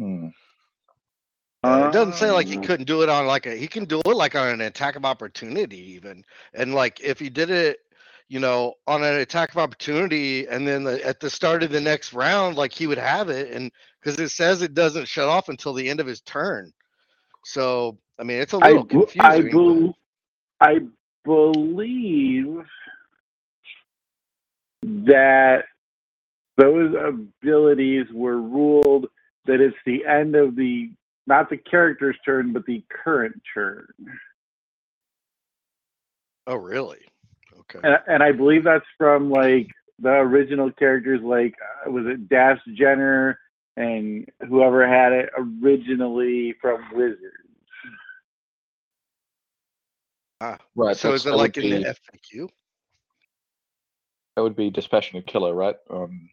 [0.01, 0.29] Hmm.
[1.63, 3.85] Uh, it doesn't say like he Um, couldn't do it on like a he can
[3.85, 6.23] do it like on an attack of opportunity even.
[6.55, 7.79] And like if he did it
[8.29, 11.81] you know on an attack of opportunity and then the, at the start of the
[11.81, 13.71] next round like he would have it and
[14.01, 16.71] because it says it doesn't shut off until the end of his turn.
[17.43, 19.49] So i mean it's a little b- I, confusing.
[19.51, 19.95] bel
[20.61, 20.79] I
[21.25, 22.63] believe
[24.83, 25.65] that
[26.57, 29.07] those abilities were ruled
[29.45, 30.91] that it's the end of the
[31.27, 33.87] not the character's turn but the current turn.
[36.47, 36.99] Oh really?
[37.59, 37.79] Okay.
[37.83, 39.67] And, and i believe that's from like
[39.99, 41.53] the original characters like
[41.87, 43.39] uh, was it dash jenner
[43.77, 47.37] and whoever had it originally from wizards?
[50.41, 50.97] Ah, Right.
[50.97, 52.49] so is it like in be, the faq
[54.35, 55.75] that would be dispassionate killer, right?
[55.89, 56.29] Um,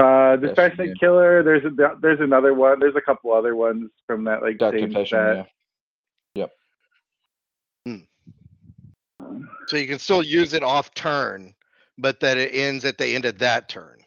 [0.00, 0.94] Uh, Yes, Dispassionate yeah.
[1.00, 1.42] Killer.
[1.42, 1.70] There's a
[2.00, 2.78] there's another one.
[2.80, 5.46] There's a couple other ones from that like Dark same Temptation, set.
[6.34, 6.46] yeah.
[9.66, 11.54] so you can still use it off turn
[11.98, 13.98] but that it ends at the end of that turn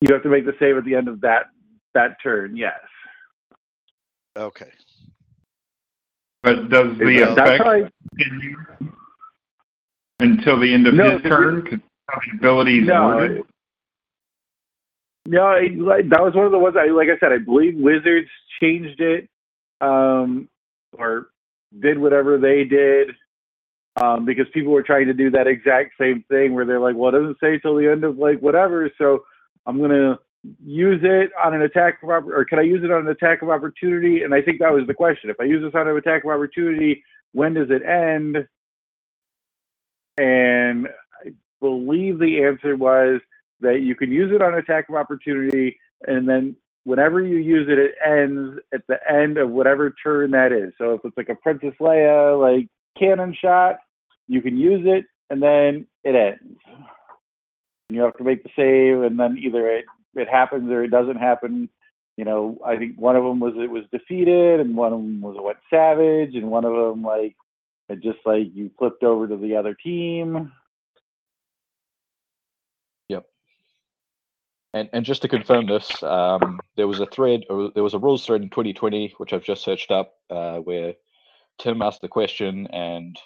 [0.00, 1.46] You have to make the save at the end of that
[1.94, 2.56] that turn.
[2.56, 2.78] Yes.
[4.36, 4.70] okay
[6.42, 8.56] But does the Is effect how I, continue
[10.20, 11.30] until the end of No, his turn?
[11.64, 11.66] turn?
[11.66, 13.38] 'Cause how the abilities No, worded?
[13.38, 13.46] it-
[15.26, 16.76] no, like, that was one of the ones.
[16.78, 18.28] I like I said, I believe Wizards
[18.60, 19.28] changed it,
[19.80, 20.48] um,
[20.98, 21.28] or
[21.80, 23.10] did whatever they did,
[24.00, 27.14] um, because people were trying to do that exact same thing where they're like, well,
[27.14, 29.24] it doesn't say till the end of like whatever, so
[29.66, 30.18] I'm gonna
[30.64, 33.42] use it on an attack of opp- or can I use it on an attack
[33.42, 34.22] of opportunity?
[34.22, 35.30] And I think that was the question.
[35.30, 37.02] If I use this on an attack of opportunity,
[37.32, 38.48] when does it end?
[40.18, 40.88] And
[41.24, 43.20] I believe the answer was
[43.62, 47.78] that you can use it on attack of opportunity, and then whenever you use it,
[47.78, 50.72] it ends at the end of whatever turn that is.
[50.78, 52.68] So if it's like a Princess Leia like
[52.98, 53.76] cannon shot,
[54.28, 56.58] you can use it, and then it ends.
[57.88, 59.84] You have to make the save, and then either it
[60.14, 61.68] it happens or it doesn't happen.
[62.16, 65.20] You know, I think one of them was it was defeated, and one of them
[65.20, 67.36] was a went savage, and one of them like
[67.88, 70.52] it just like you flipped over to the other team.
[74.74, 77.98] And and just to confirm this, um, there was a thread, or there was a
[77.98, 80.94] rules thread in 2020, which I've just searched up, uh, where
[81.58, 83.18] Tim asked the question, and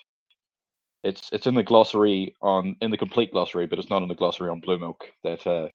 [1.04, 4.14] it's it's in the glossary on in the complete glossary, but it's not in the
[4.14, 5.04] glossary on Blue Milk.
[5.22, 5.68] That uh,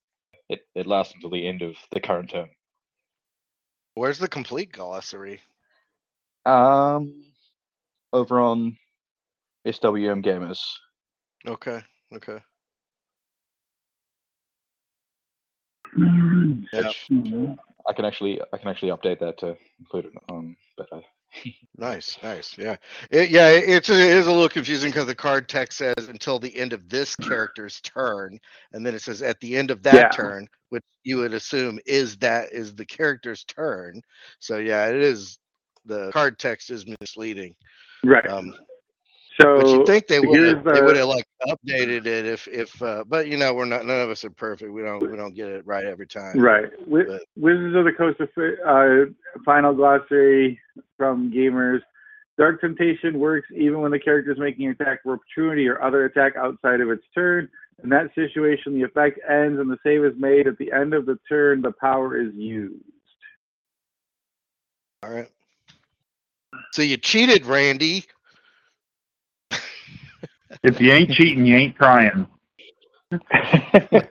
[0.50, 2.50] it it lasts until the end of the current term.
[3.96, 5.42] where's the complete glossary
[6.46, 7.24] Um,
[8.14, 8.78] over on
[9.66, 10.60] SWM Gamers.
[11.48, 11.82] okay
[12.14, 12.40] okay
[15.98, 16.64] Mm-hmm.
[16.74, 16.88] Yeah.
[16.88, 17.58] which
[17.88, 20.56] I can actually I can actually update that to include it on.
[20.78, 21.02] But I,
[21.78, 22.76] Nice, nice, yeah,
[23.10, 23.50] it, yeah.
[23.50, 26.74] It's a, it is a little confusing because the card text says until the end
[26.74, 28.38] of this character's turn,
[28.74, 30.10] and then it says at the end of that Yeah.
[30.10, 34.02] turn, which you would assume is that is the character's turn.
[34.40, 35.40] So yeah, it is.
[35.86, 37.56] The card text is misleading.
[38.04, 38.28] Right.
[38.28, 38.54] Um,
[39.40, 42.82] So But you think they would have they would have like updated it if if
[42.82, 44.72] uh, but you know we're not none of us are perfect.
[44.72, 46.38] We don't we don't get it right every time.
[46.38, 46.70] Right.
[46.88, 48.30] Wizards of the Coast of
[48.68, 49.12] uh,
[49.46, 50.60] final glossary
[50.98, 51.80] from gamers.
[52.38, 56.06] Dark Temptation works even when the character is making an attack for opportunity or other
[56.06, 57.50] attack outside of its turn.
[57.84, 60.48] In that situation, the effect ends and the save is made.
[60.48, 62.84] At the end of the turn, the power is used.
[65.04, 65.30] All right.
[66.74, 68.06] So you cheated, Randy.
[70.64, 72.28] If you ain't cheating, you ain't trying.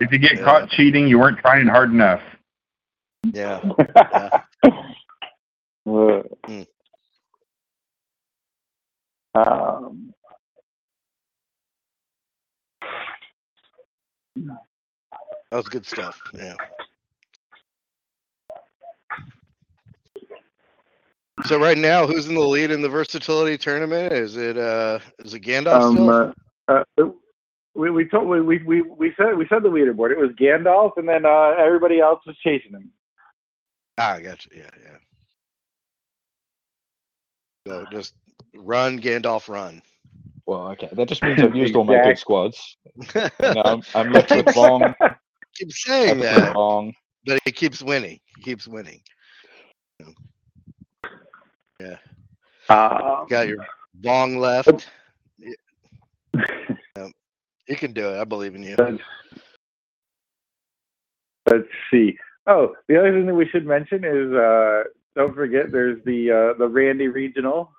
[0.00, 0.44] If you get Yeah.
[0.44, 2.20] caught cheating, you weren't trying hard enough.
[3.32, 3.60] Yeah.
[3.96, 4.30] yeah.
[5.84, 6.62] Hmm.
[9.34, 10.14] um,
[15.50, 16.20] That was good stuff.
[16.34, 16.56] Yeah.
[21.42, 24.12] So right now, who's in the lead in the versatility tournament?
[24.12, 26.34] Is it uh is it Gandalf um, still?
[26.68, 27.10] uh, uh,
[27.74, 30.12] we we told we, we we we said we said the leaderboard.
[30.12, 32.90] It was Gandalf, and then uh, everybody else was chasing him.
[33.98, 34.58] ah, I got you.
[34.58, 34.96] Yeah, yeah.
[37.66, 38.14] So just
[38.54, 39.82] run, Gandalf, run.
[40.46, 40.90] Well, okay.
[40.92, 42.76] That just means I've used all my big squads.
[43.14, 44.94] I'm, I'm left with Vong,
[45.56, 46.92] Keep saying that, Vong.
[47.24, 48.20] but he keeps winning.
[48.36, 49.00] He keeps winning.
[52.68, 53.66] Uh, Got your
[54.02, 54.88] Vong left.
[55.38, 57.08] Yeah.
[57.68, 58.20] You can do it.
[58.20, 58.76] I believe in you.
[58.78, 59.02] let's,
[61.50, 62.16] let's see.
[62.46, 64.84] Oh, the other thing that we should mention is uh,
[65.14, 67.72] don't forget there's the uh, the Randy Regional.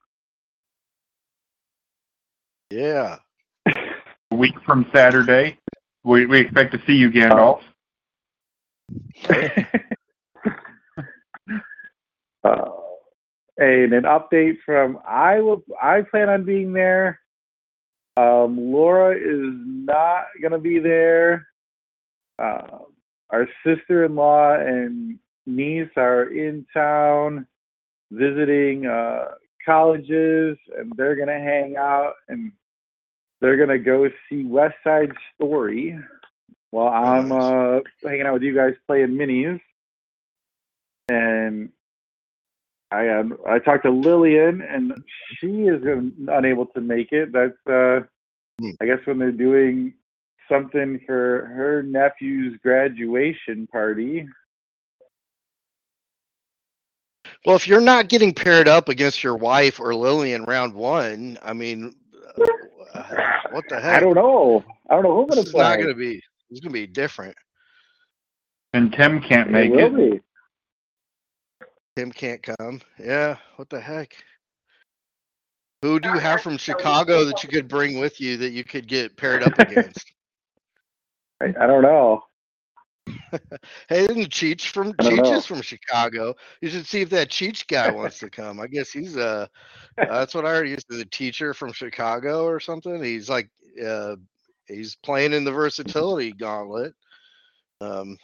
[2.71, 3.17] Yeah.
[3.67, 5.57] A week from Saturday,
[6.03, 7.61] we, we expect to see you, Gandalf.
[12.43, 12.71] uh,
[13.57, 17.19] and an update from I will I plan on being there.
[18.17, 21.47] Um, Laura is not gonna be there.
[22.37, 22.79] Uh,
[23.29, 27.47] our sister-in-law and niece are in town
[28.11, 29.25] visiting uh,
[29.65, 32.51] colleges, and they're gonna hang out and
[33.41, 35.97] they're gonna go see West Side Story
[36.71, 39.61] while I'm uh, hanging out with you guys playing minis.
[41.09, 41.69] And
[42.95, 44.93] I um, I talked to Lillian, and
[45.39, 45.81] she is
[46.27, 47.31] unable to make it.
[47.33, 48.05] That's uh,
[48.59, 48.71] Hmm.
[48.81, 49.93] I guess when they're doing
[50.49, 54.25] something for her nephew's graduation party.
[57.45, 61.53] Well, if you're not getting paired up against your wife or Lillian round one, I
[61.53, 61.93] mean,
[62.93, 63.03] uh,
[63.51, 63.97] what the heck?
[63.97, 64.63] I don't know.
[64.89, 65.63] I don't know who's This gonna is play.
[65.63, 66.21] not going to be.
[66.49, 67.35] It's going to be different.
[68.73, 70.23] And Tim can't make it it.
[71.95, 72.81] Tim can't come.
[72.99, 73.37] Yeah.
[73.55, 74.15] What the heck?
[75.81, 78.87] Who do you have from Chicago that you could bring with you that you could
[78.87, 80.11] get paired up against?
[81.41, 82.23] I, I don't know.
[83.87, 85.35] Hey, isn't Cheech from Cheech know.
[85.35, 86.33] is from Chicago?
[86.61, 88.59] You should see if that Cheech guy wants to come.
[88.59, 89.45] I guess he's uh
[89.95, 90.67] that's what I heard.
[90.67, 93.03] He's a teacher from Chicago or something.
[93.03, 93.49] He's like
[93.85, 94.15] uh
[94.67, 96.93] he's playing in the versatility gauntlet.
[97.79, 98.17] Um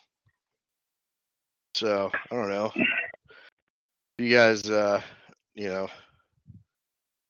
[1.76, 2.72] so I don't know.
[4.22, 5.02] You guys uh
[5.56, 5.88] you know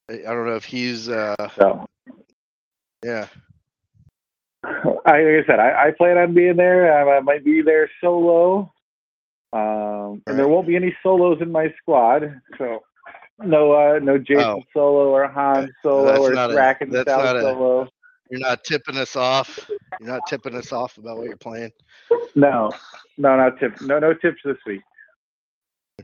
[0.09, 1.85] I I don't know if he's uh So
[3.03, 3.27] yeah.
[4.63, 6.93] I, like I said, I, I plan on being there.
[6.93, 8.71] I, I might be there solo.
[9.53, 12.41] Um, and there won't be any solos in my squad.
[12.57, 12.83] So
[13.39, 14.63] no, uh, no Jacen Oh.
[14.73, 17.89] solo or Han solo or Thrackan that's not a-
[18.29, 19.67] You're not tipping us off.
[19.99, 21.71] You're not tipping us off about what you're playing.
[22.35, 22.71] No,
[23.17, 23.81] no, not tips.
[23.81, 24.81] No, no tips this week.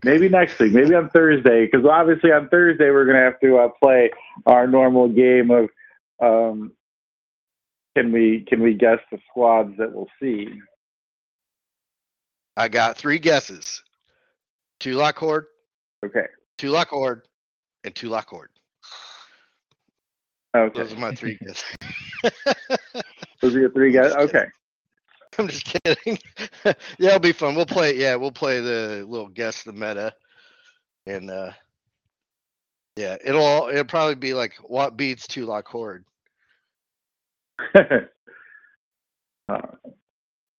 [0.03, 0.73] Maybe next week.
[0.73, 4.11] Maybe on Thursday, because obviously on Thursday we're gonna have to uh, play
[4.45, 5.69] our normal game of
[6.21, 6.71] um,
[7.95, 10.49] can we can we guess the squads that we'll see?
[12.55, 13.83] I got three guesses.
[14.79, 15.45] Two lock horde,
[16.05, 16.25] Okay.
[16.57, 17.23] Tulak Hord,
[17.83, 18.49] and Tulak Hord.
[20.55, 20.79] Okay.
[20.79, 21.63] Those are my three guesses.
[23.41, 24.13] Those are your three guys.
[24.17, 24.45] Okay.
[25.39, 26.19] I'm just kidding.
[26.65, 27.55] yeah, it'll be fun.
[27.55, 27.95] We'll play.
[27.95, 30.13] Yeah, we'll play the little guess the meta,
[31.05, 31.51] and uh
[32.97, 36.05] yeah, it'll all, it'll probably be like what beats Tulak Hord.
[39.49, 39.61] Uh,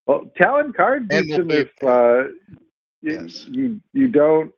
[0.07, 2.23] well, Talon Karrde beats we'll him if uh,
[3.03, 3.45] Yes.
[3.51, 4.51] you you don't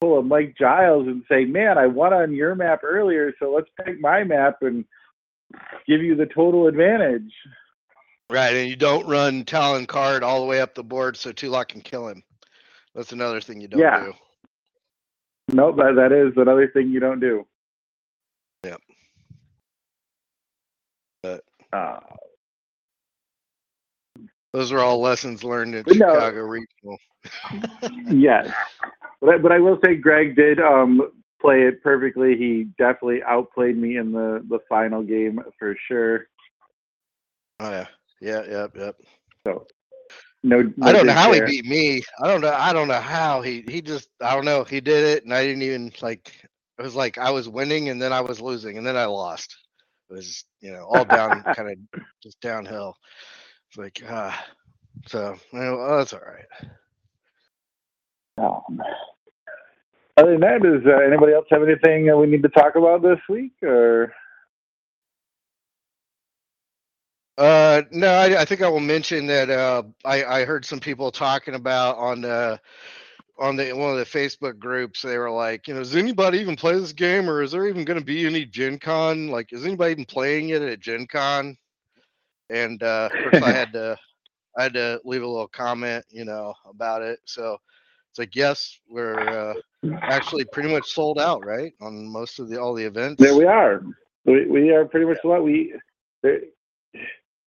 [0.00, 3.68] pull a Mike Giles and say, "Man, I won on your map earlier, so let's
[3.84, 4.84] pick my map and
[5.86, 7.32] give you the total advantage."
[8.32, 11.68] Right, and you don't run Talon Karrde all the way up the board so Tulak
[11.68, 12.22] can kill him.
[12.94, 14.04] That's another thing you don't yeah.
[14.04, 14.14] do.
[15.54, 17.46] No, but that is another thing you don't do.
[18.64, 18.80] Yep.
[21.22, 21.44] But
[21.74, 22.00] uh,
[24.54, 26.40] those are all lessons learned in Chicago no.
[26.40, 26.98] regional.
[28.10, 28.50] yes,
[29.20, 32.38] but I, but I will say Greg did um, play it perfectly.
[32.38, 36.28] He definitely outplayed me in the the final game for sure.
[37.60, 37.86] Oh yeah
[38.22, 38.96] yeah, yep, yep.
[39.44, 39.66] So
[40.44, 42.02] no, no I don't know how he beat me.
[42.22, 42.52] I don't know.
[42.52, 44.08] I don't know how he he just.
[44.20, 44.62] I don't know.
[44.62, 46.32] He did it, and I didn't even like.
[46.78, 49.56] It was like I was winning, and then I was losing, and then I lost.
[50.08, 52.94] It was you know all down, kind of just downhill.
[53.68, 54.46] It's like ah.
[55.08, 56.70] So well, that's all right.
[58.38, 58.80] Um,
[60.16, 63.02] other than that, does uh, anybody else have anything that we need to talk about
[63.02, 63.54] this week?
[63.62, 64.12] Or
[67.42, 71.10] Uh, no, I, I think I will mention that uh, I, I heard some people
[71.10, 72.60] talking about on the
[73.36, 75.02] on the one of the Facebook groups.
[75.02, 77.84] They were like, you know, does anybody even play this game, or is there even
[77.84, 79.26] going to be any Gen Con?
[79.26, 81.56] Like, is anybody even playing it at Gen Con?
[82.48, 83.98] And uh, of course, I had to
[84.56, 87.18] I had to leave a little comment, you know, about it.
[87.24, 87.56] So
[88.10, 89.16] it's like, yes, we're
[89.50, 89.54] uh,
[90.08, 93.20] actually pretty much sold out, right, on most of the all the events.
[93.20, 93.82] there we are.
[94.26, 95.74] We we are pretty much what we.
[96.22, 96.42] there-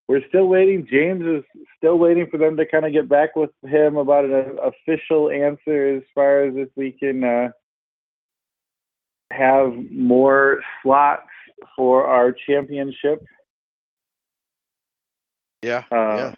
[0.07, 0.88] We're still waiting.
[0.90, 1.44] James is
[1.77, 5.98] still waiting for them to kind of get back with him about an official answer
[5.98, 7.49] as far as if we can uh,
[9.32, 11.27] have more slots
[11.76, 13.26] for our championship.
[15.64, 16.34] Yeah, Um, yeah.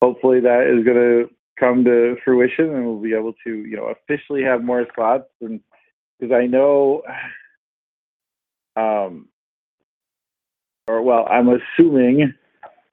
[0.00, 3.86] Hopefully that is going to come to fruition, and we'll be able to, you know,
[3.86, 5.28] officially have more slots.
[5.40, 5.60] And
[6.18, 7.02] because I know,
[8.76, 9.28] um,
[10.88, 12.32] or well, I'm assuming,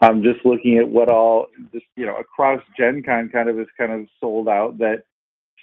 [0.02, 3.68] I'm just looking at what all, just you know, across Gen Con kind of is
[3.78, 4.78] kind of sold out.
[4.80, 5.04] That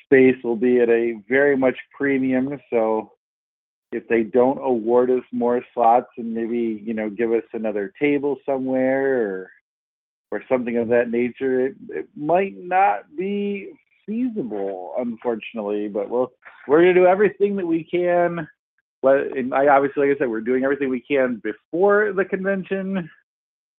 [0.05, 2.59] space will be at a very much premium.
[2.70, 3.12] So
[3.93, 8.36] if they don't award us more slots and maybe you know give us another table
[8.47, 9.51] somewhere or
[10.32, 13.73] or something of that nature, it, it might not be
[14.07, 15.89] feasible, unfortunately.
[15.89, 16.32] But we'll
[16.69, 18.48] we're gonna do everything that we can.
[19.03, 23.09] But and I obviously, like I said, we're doing everything we can before the convention,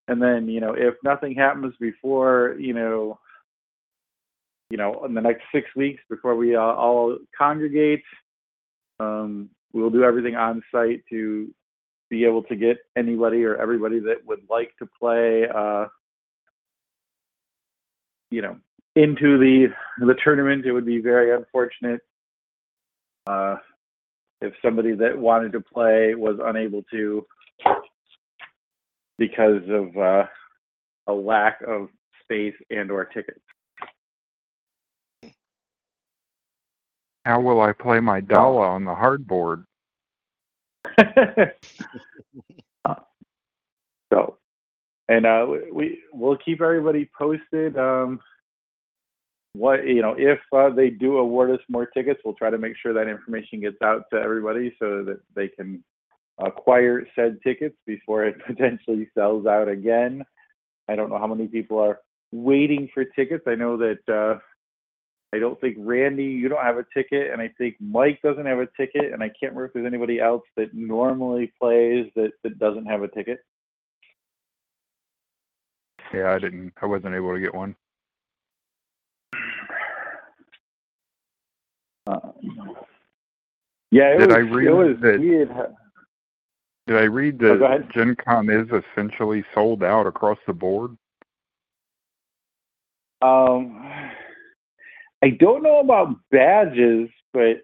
[0.07, 3.19] and then you know if nothing happens before you know
[4.69, 8.03] you know in the next six weeks before we uh, all congregate,
[8.99, 11.53] um, we'll do everything on site to
[12.09, 15.47] be able to get anybody or everybody that would like to play.
[15.47, 15.85] Uh,
[18.31, 18.57] you know,
[18.95, 19.67] into the
[19.99, 20.65] the tournament.
[20.65, 22.01] It would be very unfortunate
[23.27, 23.57] uh,
[24.41, 27.25] if somebody that wanted to play was unable to
[29.17, 30.25] because of uh,
[31.07, 31.89] a lack of
[32.23, 33.39] space and or tickets.
[37.25, 39.65] How will I play my Daala on the hardboard?
[44.11, 44.37] So,
[45.07, 47.77] and uh, we we'll keep everybody posted.
[47.77, 48.19] Um,
[49.53, 52.73] what you know, if uh, they do award us more tickets, we'll try to make
[52.81, 55.83] sure that information gets out to everybody so that they can
[56.39, 60.23] acquire said tickets before it potentially sells out again.
[60.87, 61.99] I don't know how many people are
[62.31, 63.43] waiting for tickets.
[63.47, 64.39] I know that uh,
[65.33, 68.59] I don't think Randy, you don't have a ticket, and I think Mike doesn't have
[68.59, 72.59] a ticket, and I can't remember if there's anybody else that normally plays that, that
[72.59, 73.39] doesn't have a ticket.
[76.13, 76.73] Yeah, I didn't.
[76.81, 77.75] I wasn't able to get one.
[82.11, 82.75] Um,
[83.91, 85.49] yeah, it Did was, I read it was that- weird.
[86.87, 87.89] Did I read Oh, that ahead.
[87.93, 90.97] Gen Con is essentially sold out across the board?
[93.21, 93.77] Um,
[95.23, 97.61] I don't know about badges, but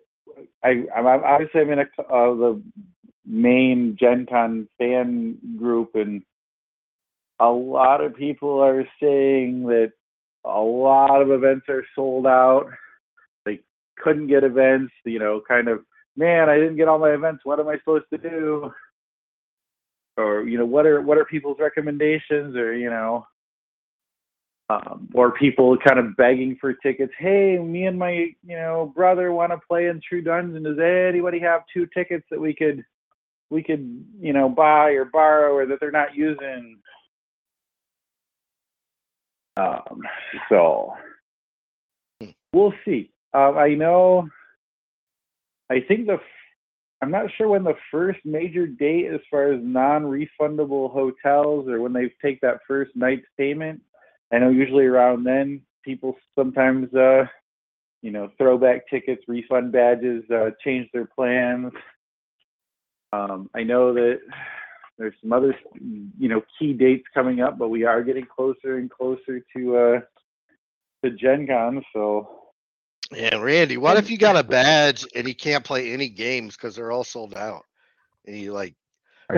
[0.63, 2.61] I, I'm I'm- obviously I'm in a, uh, the
[3.25, 6.21] main Gen Con fan group, and
[7.39, 9.91] a lot of people are saying that
[10.45, 12.67] a lot of events are sold out.
[14.03, 15.83] Couldn't get events, you know, kind of,
[16.15, 17.41] man, I didn't get all my events.
[17.43, 18.71] What am I supposed to do?
[20.17, 22.55] Or you know, what are what are people's recommendations?
[22.55, 23.27] Or you know,
[24.69, 27.13] um, or people kind of begging for tickets.
[27.17, 30.63] Hey, me and my you know brother want to play in True Dungeon.
[30.63, 32.83] Does anybody have two tickets that we could
[33.49, 36.79] we could you know buy or borrow or that they're not using?
[39.55, 40.01] Um,
[40.49, 40.93] so
[42.53, 43.11] we'll see.
[43.33, 44.27] Um, I know.
[45.69, 46.21] I think the f-
[47.01, 51.93] I'm not sure when the first major date as far as non-refundable hotels or when
[51.93, 53.81] they take that first night's payment.
[54.31, 57.25] I know usually around then people sometimes uh
[58.01, 61.71] you know throw back tickets, refund badges, uh change their plans.
[63.13, 64.19] Um I know that
[64.97, 65.55] there's some other,
[66.17, 69.99] you know, key dates coming up, but we are getting closer and closer to uh,
[71.05, 71.83] to Gen Con.
[71.93, 72.36] So
[73.11, 76.75] Yeah, Randy, what if you got a badge and you can't play any games because
[76.75, 77.63] they're all sold out?
[78.25, 78.75] And you like,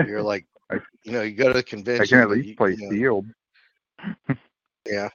[0.06, 2.02] you're like, I- you know, you go to the convention.
[2.02, 3.26] I can at but least you- play you know, sealed.
[4.88, 5.10] Yeah,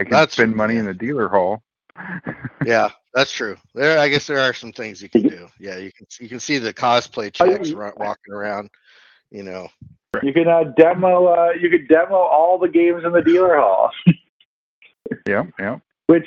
[0.00, 0.80] I can That's spend true, money yeah.
[0.80, 1.62] in the dealer hall.
[2.64, 3.56] yeah, that's true.
[3.74, 5.46] There, I guess there are some things you can do.
[5.60, 8.70] Yeah, you can you can see the cosplay checks you- ru- walking around.
[9.30, 9.68] You know,
[10.22, 13.90] you can uh, demo, uh, you could demo all the games in the dealer hall,
[15.28, 15.78] yeah, yeah.
[16.06, 16.26] which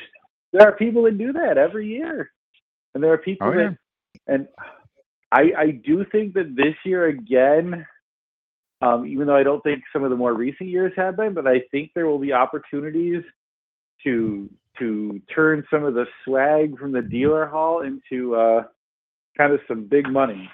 [0.57, 2.31] there are people that do that every year,
[2.95, 3.69] and there are people Oh, yeah.
[3.69, 3.77] that,
[4.27, 4.47] and
[5.31, 7.85] I I do think that this year again.
[8.81, 11.47] Um, even though I don't think some of the more recent years have been, but
[11.47, 13.23] I think there will be opportunities
[14.03, 14.49] to
[14.79, 18.63] to turn some of the swag from the dealer hall into uh,
[19.37, 20.49] kind of some big money.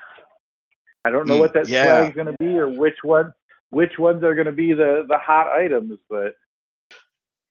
[1.06, 1.76] I don't know Mm, what that yeah.
[1.80, 3.34] swag's going to be or which one
[3.72, 6.36] which ones are going to be the the hot items, but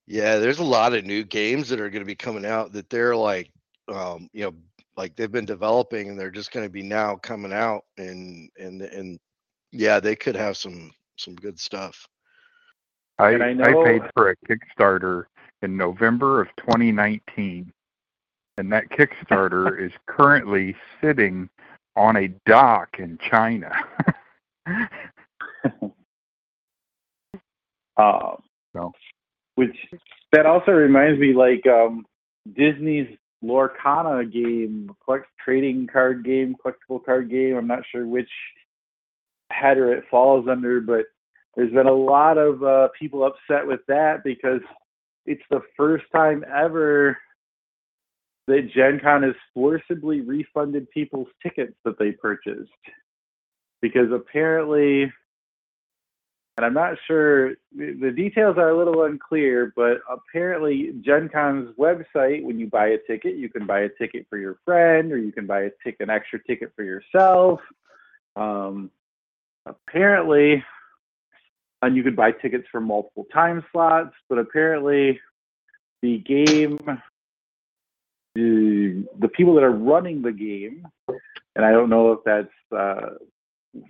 [0.06, 2.90] yeah, there's a lot of new games that are going to be coming out that
[2.90, 3.50] they're like,
[3.88, 4.54] um, you know,
[4.96, 8.82] like they've been developing and they're just going to be now coming out and and
[8.82, 9.18] and
[9.72, 12.06] yeah, they could have some some good stuff.
[13.18, 15.24] I, And I I, paid for a Kickstarter
[15.62, 17.70] in November of 2019,
[18.56, 21.50] and that Kickstarter is currently sitting
[21.96, 23.72] on a dock in China.
[27.96, 28.36] uh,
[28.74, 28.92] No.
[29.54, 29.76] Which
[30.32, 32.04] that also reminds me like um,
[32.56, 33.08] Disney's
[33.42, 37.56] Lorcana game, collect trading card game, collectible card game.
[37.56, 38.30] I'm not sure which
[39.50, 41.06] header it falls under, but
[41.56, 44.60] there's been a lot of uh, people upset with that because
[45.26, 47.16] it's the first time ever
[48.46, 52.70] that Gen Con has forcibly refunded people's tickets that they purchased.
[53.80, 55.10] Because apparently,
[56.60, 62.42] and I'm not sure, the details are a little unclear, but apparently, Gen Con's website,
[62.42, 65.32] when you buy a ticket, you can buy a ticket for your friend or you
[65.32, 67.60] can buy a ticket, an extra ticket for yourself.
[68.36, 68.90] Um,
[69.64, 70.62] apparently,
[71.80, 75.18] and you could buy tickets for multiple time slots, but apparently
[76.02, 76.78] the game,
[78.34, 80.86] the, the people that are running the game,
[81.56, 83.14] and I don't know if that's uh,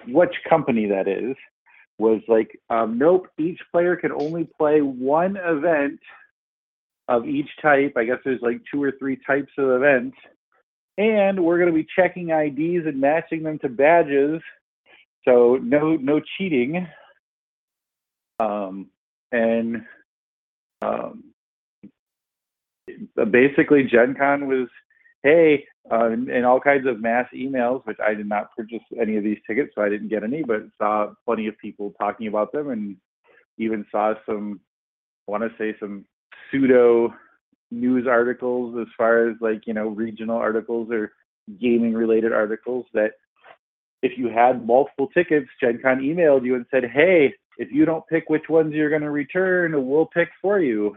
[0.07, 1.35] which company that is,
[2.01, 6.01] was like, um, nope, each player can only play one event
[7.07, 7.93] of each type.
[7.97, 10.17] I guess there's like two or three types of events.
[10.97, 14.41] And we're going to be checking IDs and matching them to badges.
[15.27, 16.87] So no no cheating.
[18.39, 18.89] Um,
[19.31, 19.85] and
[20.83, 21.25] um,
[23.31, 24.69] basically, Gen Con was,
[25.23, 29.25] hey, uh, and all kinds of mass emails, which I did not purchase any of
[29.25, 32.71] these tickets, so I didn't get any, but saw plenty of people talking about them
[32.71, 32.97] and
[33.59, 34.61] even saw some,
[35.29, 36.05] I want to say some
[36.51, 37.13] pseudo
[37.71, 41.13] news articles as far as like, you know, regional articles or
[41.61, 43.13] gaming related articles that
[44.03, 48.07] if you had multiple tickets, Gen Con emailed you and said, hey, if you don't
[48.09, 50.97] pick which ones you're going to return, we'll pick for you.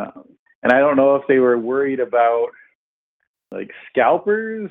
[0.00, 0.24] Um,
[0.62, 2.48] and I don't know if they were worried about
[3.50, 4.70] like scalpers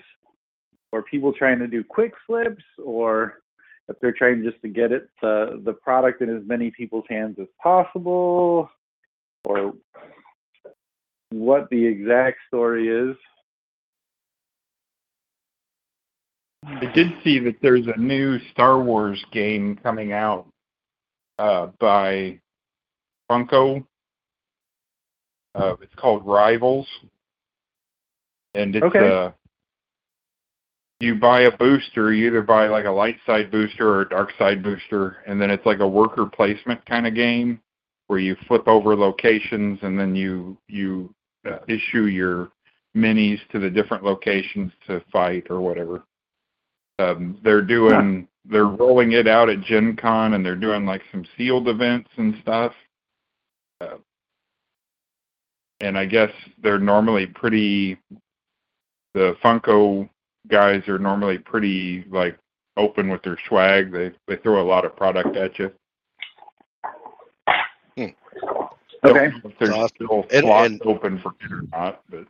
[0.91, 3.41] or people trying to do quick flips or
[3.87, 7.37] if they're trying just to get it uh, the product in as many people's hands
[7.39, 8.69] as possible
[9.45, 9.73] or
[11.31, 13.15] what the exact story is.
[16.65, 20.47] I did see that there's a new Star Wars game coming out
[21.39, 22.39] uh, by
[23.31, 23.85] Funko.
[25.55, 26.87] Uh, it's called Rivals,
[28.53, 28.99] and it's Okay.
[28.99, 29.31] uh,
[30.99, 32.13] you buy a booster.
[32.13, 35.49] You either buy like a light side booster or a dark side booster, and then
[35.49, 37.61] it's like a worker placement kind of game
[38.07, 41.13] where you flip over locations and then you you
[41.49, 42.51] uh, issue your
[42.95, 46.03] minis to the different locations to fight or whatever.
[46.97, 51.25] Um, they're doing they're rolling it out at Gen Con and they're doing like some
[51.37, 52.73] sealed events and stuff.
[53.79, 53.97] Uh,
[55.81, 56.31] and I guess
[56.61, 57.97] they're normally pretty
[59.13, 60.07] the Funko
[60.47, 62.37] guys are normally pretty like
[62.77, 63.91] open with their swag.
[63.91, 65.71] They they throw a lot of product at you.
[67.97, 68.15] Okay.
[69.03, 69.95] Don't know Awesome.
[69.95, 72.25] still And- and- open for it or not, but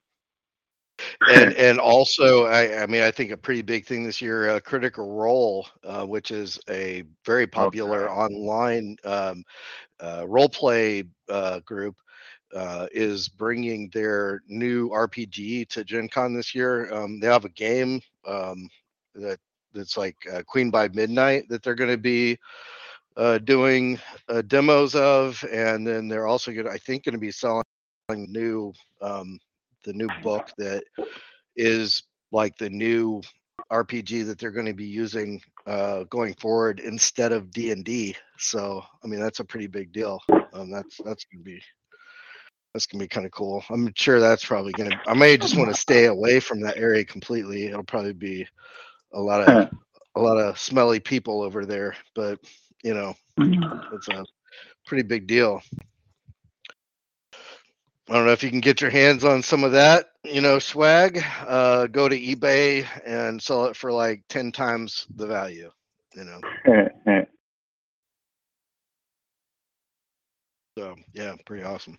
[1.32, 4.60] and and also I, I mean I think a pretty big thing this year, uh,
[4.60, 9.44] Critical Role, uh, which is a very popular online um,
[10.00, 11.96] uh, role play uh, group.
[12.56, 16.92] Uh, is bringing their new RPG to Gen Con this year.
[16.94, 18.70] Um, they have a game um,
[19.16, 19.40] that
[19.74, 22.38] that's like uh, Queen by Midnight that they're going to be
[23.18, 24.00] uh, doing
[24.30, 27.64] uh, demos of, and then they're also going to, I think, going to be selling
[28.10, 29.40] new um,
[29.84, 30.84] the new book that
[31.56, 33.22] is like the new
[33.72, 38.16] RPG that they're going to be using uh, going forward instead of D and D.
[38.38, 40.22] So I mean that's a pretty big deal.
[40.54, 41.62] Um, that's that's gonna be
[42.74, 43.64] that's gonna be kind of cool.
[43.70, 45.00] I'm sure that's probably gonna.
[45.08, 47.68] I may just want to stay away from that area completely.
[47.68, 48.48] It'll probably be
[49.14, 49.58] a lot of
[50.16, 52.40] a lot of smelly people over there, but
[52.84, 53.16] you know
[53.92, 54.26] it's a
[54.88, 55.62] pretty big deal.
[58.10, 60.60] I don't know if you can get your hands on some of that, you know,
[60.60, 61.24] swag.
[61.48, 65.72] Uh, go to eBay and sell it for like ten times the value.
[66.16, 66.42] You know,
[70.78, 71.98] so yeah, pretty awesome.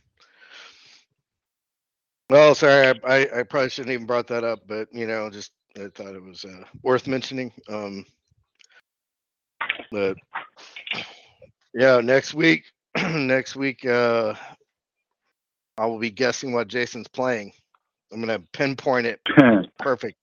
[2.30, 5.50] Well, sorry, I, I, I probably shouldn't even brought that up, but you know, just
[5.76, 7.52] I thought it was uh, worth mentioning.
[7.68, 8.06] Um,
[9.90, 10.16] but
[11.74, 12.66] yeah, next week,
[12.96, 14.34] next week, uh,
[15.76, 17.52] I will be guessing what Jason's playing.
[18.12, 19.20] I'm gonna pinpoint it
[19.80, 20.14] perfectly.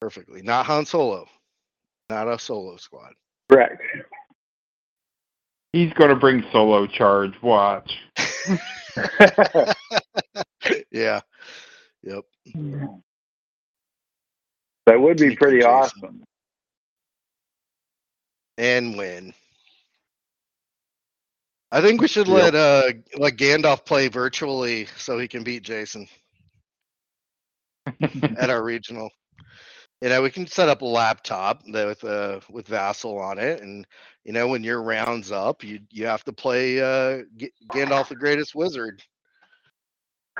[0.00, 0.42] Perfectly.
[0.42, 1.26] Not Han Solo.
[2.08, 3.12] Not a solo squad.
[3.48, 3.82] Correct.
[5.72, 7.32] He's going to bring solo charge.
[7.42, 7.92] Watch.
[10.90, 11.20] yeah.
[12.02, 12.24] Yep.
[14.86, 15.70] That would be Sneaky pretty Jason.
[15.70, 16.24] awesome.
[18.58, 19.34] And win.
[21.72, 26.06] I think we should let uh let Gandalf play virtually so he can beat Jason
[28.38, 29.10] at our regional.
[30.00, 33.62] You know, we can set up a laptop that with uh with Vassal on it,
[33.62, 33.86] and
[34.24, 38.16] you know when your rounds up, you you have to play uh G- Gandalf the
[38.16, 39.02] Greatest Wizard.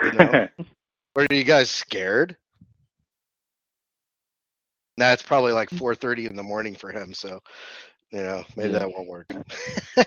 [0.02, 0.48] You know,
[1.14, 2.36] or are you guys scared?
[4.98, 7.40] Nah, it's probably like four thirty in the morning for him, so
[8.10, 8.80] you know maybe Yeah.
[8.80, 9.32] that won't work.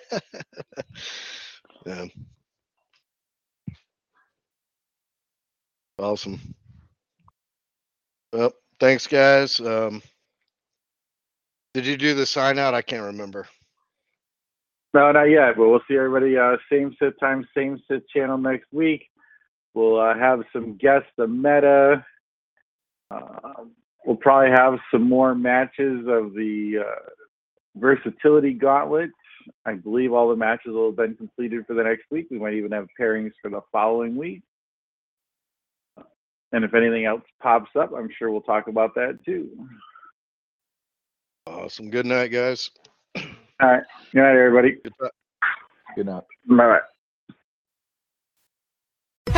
[1.86, 2.06] yeah.
[5.99, 6.40] Awesome.
[8.32, 9.60] Well, thanks, guys.
[9.60, 10.02] Um,
[11.74, 12.74] did you do the sign out?
[12.74, 13.48] I can't remember.
[14.94, 18.72] No, not yet, but we'll see everybody uh, same sit time, same sit channel next
[18.72, 19.06] week.
[19.73, 22.05] We'll uh, have some guests, the meta.
[23.11, 23.65] Uh,
[24.05, 27.09] we'll probably have some more matches of the uh,
[27.75, 29.11] versatility gauntlet.
[29.65, 32.27] I believe all the matches will have been completed for the next week.
[32.29, 34.41] We might even have pairings for the following week.
[36.51, 39.49] And if anything else pops up, I'm sure we'll talk about that too.
[41.45, 41.89] Awesome.
[41.89, 42.69] Good night, guys.
[43.17, 43.23] All
[43.61, 43.83] right.
[44.11, 44.77] Good night, everybody.
[44.83, 45.09] Goodbye.
[45.95, 46.23] Good night.
[46.47, 46.79] Bye bye.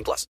[0.00, 0.26] 18 plus.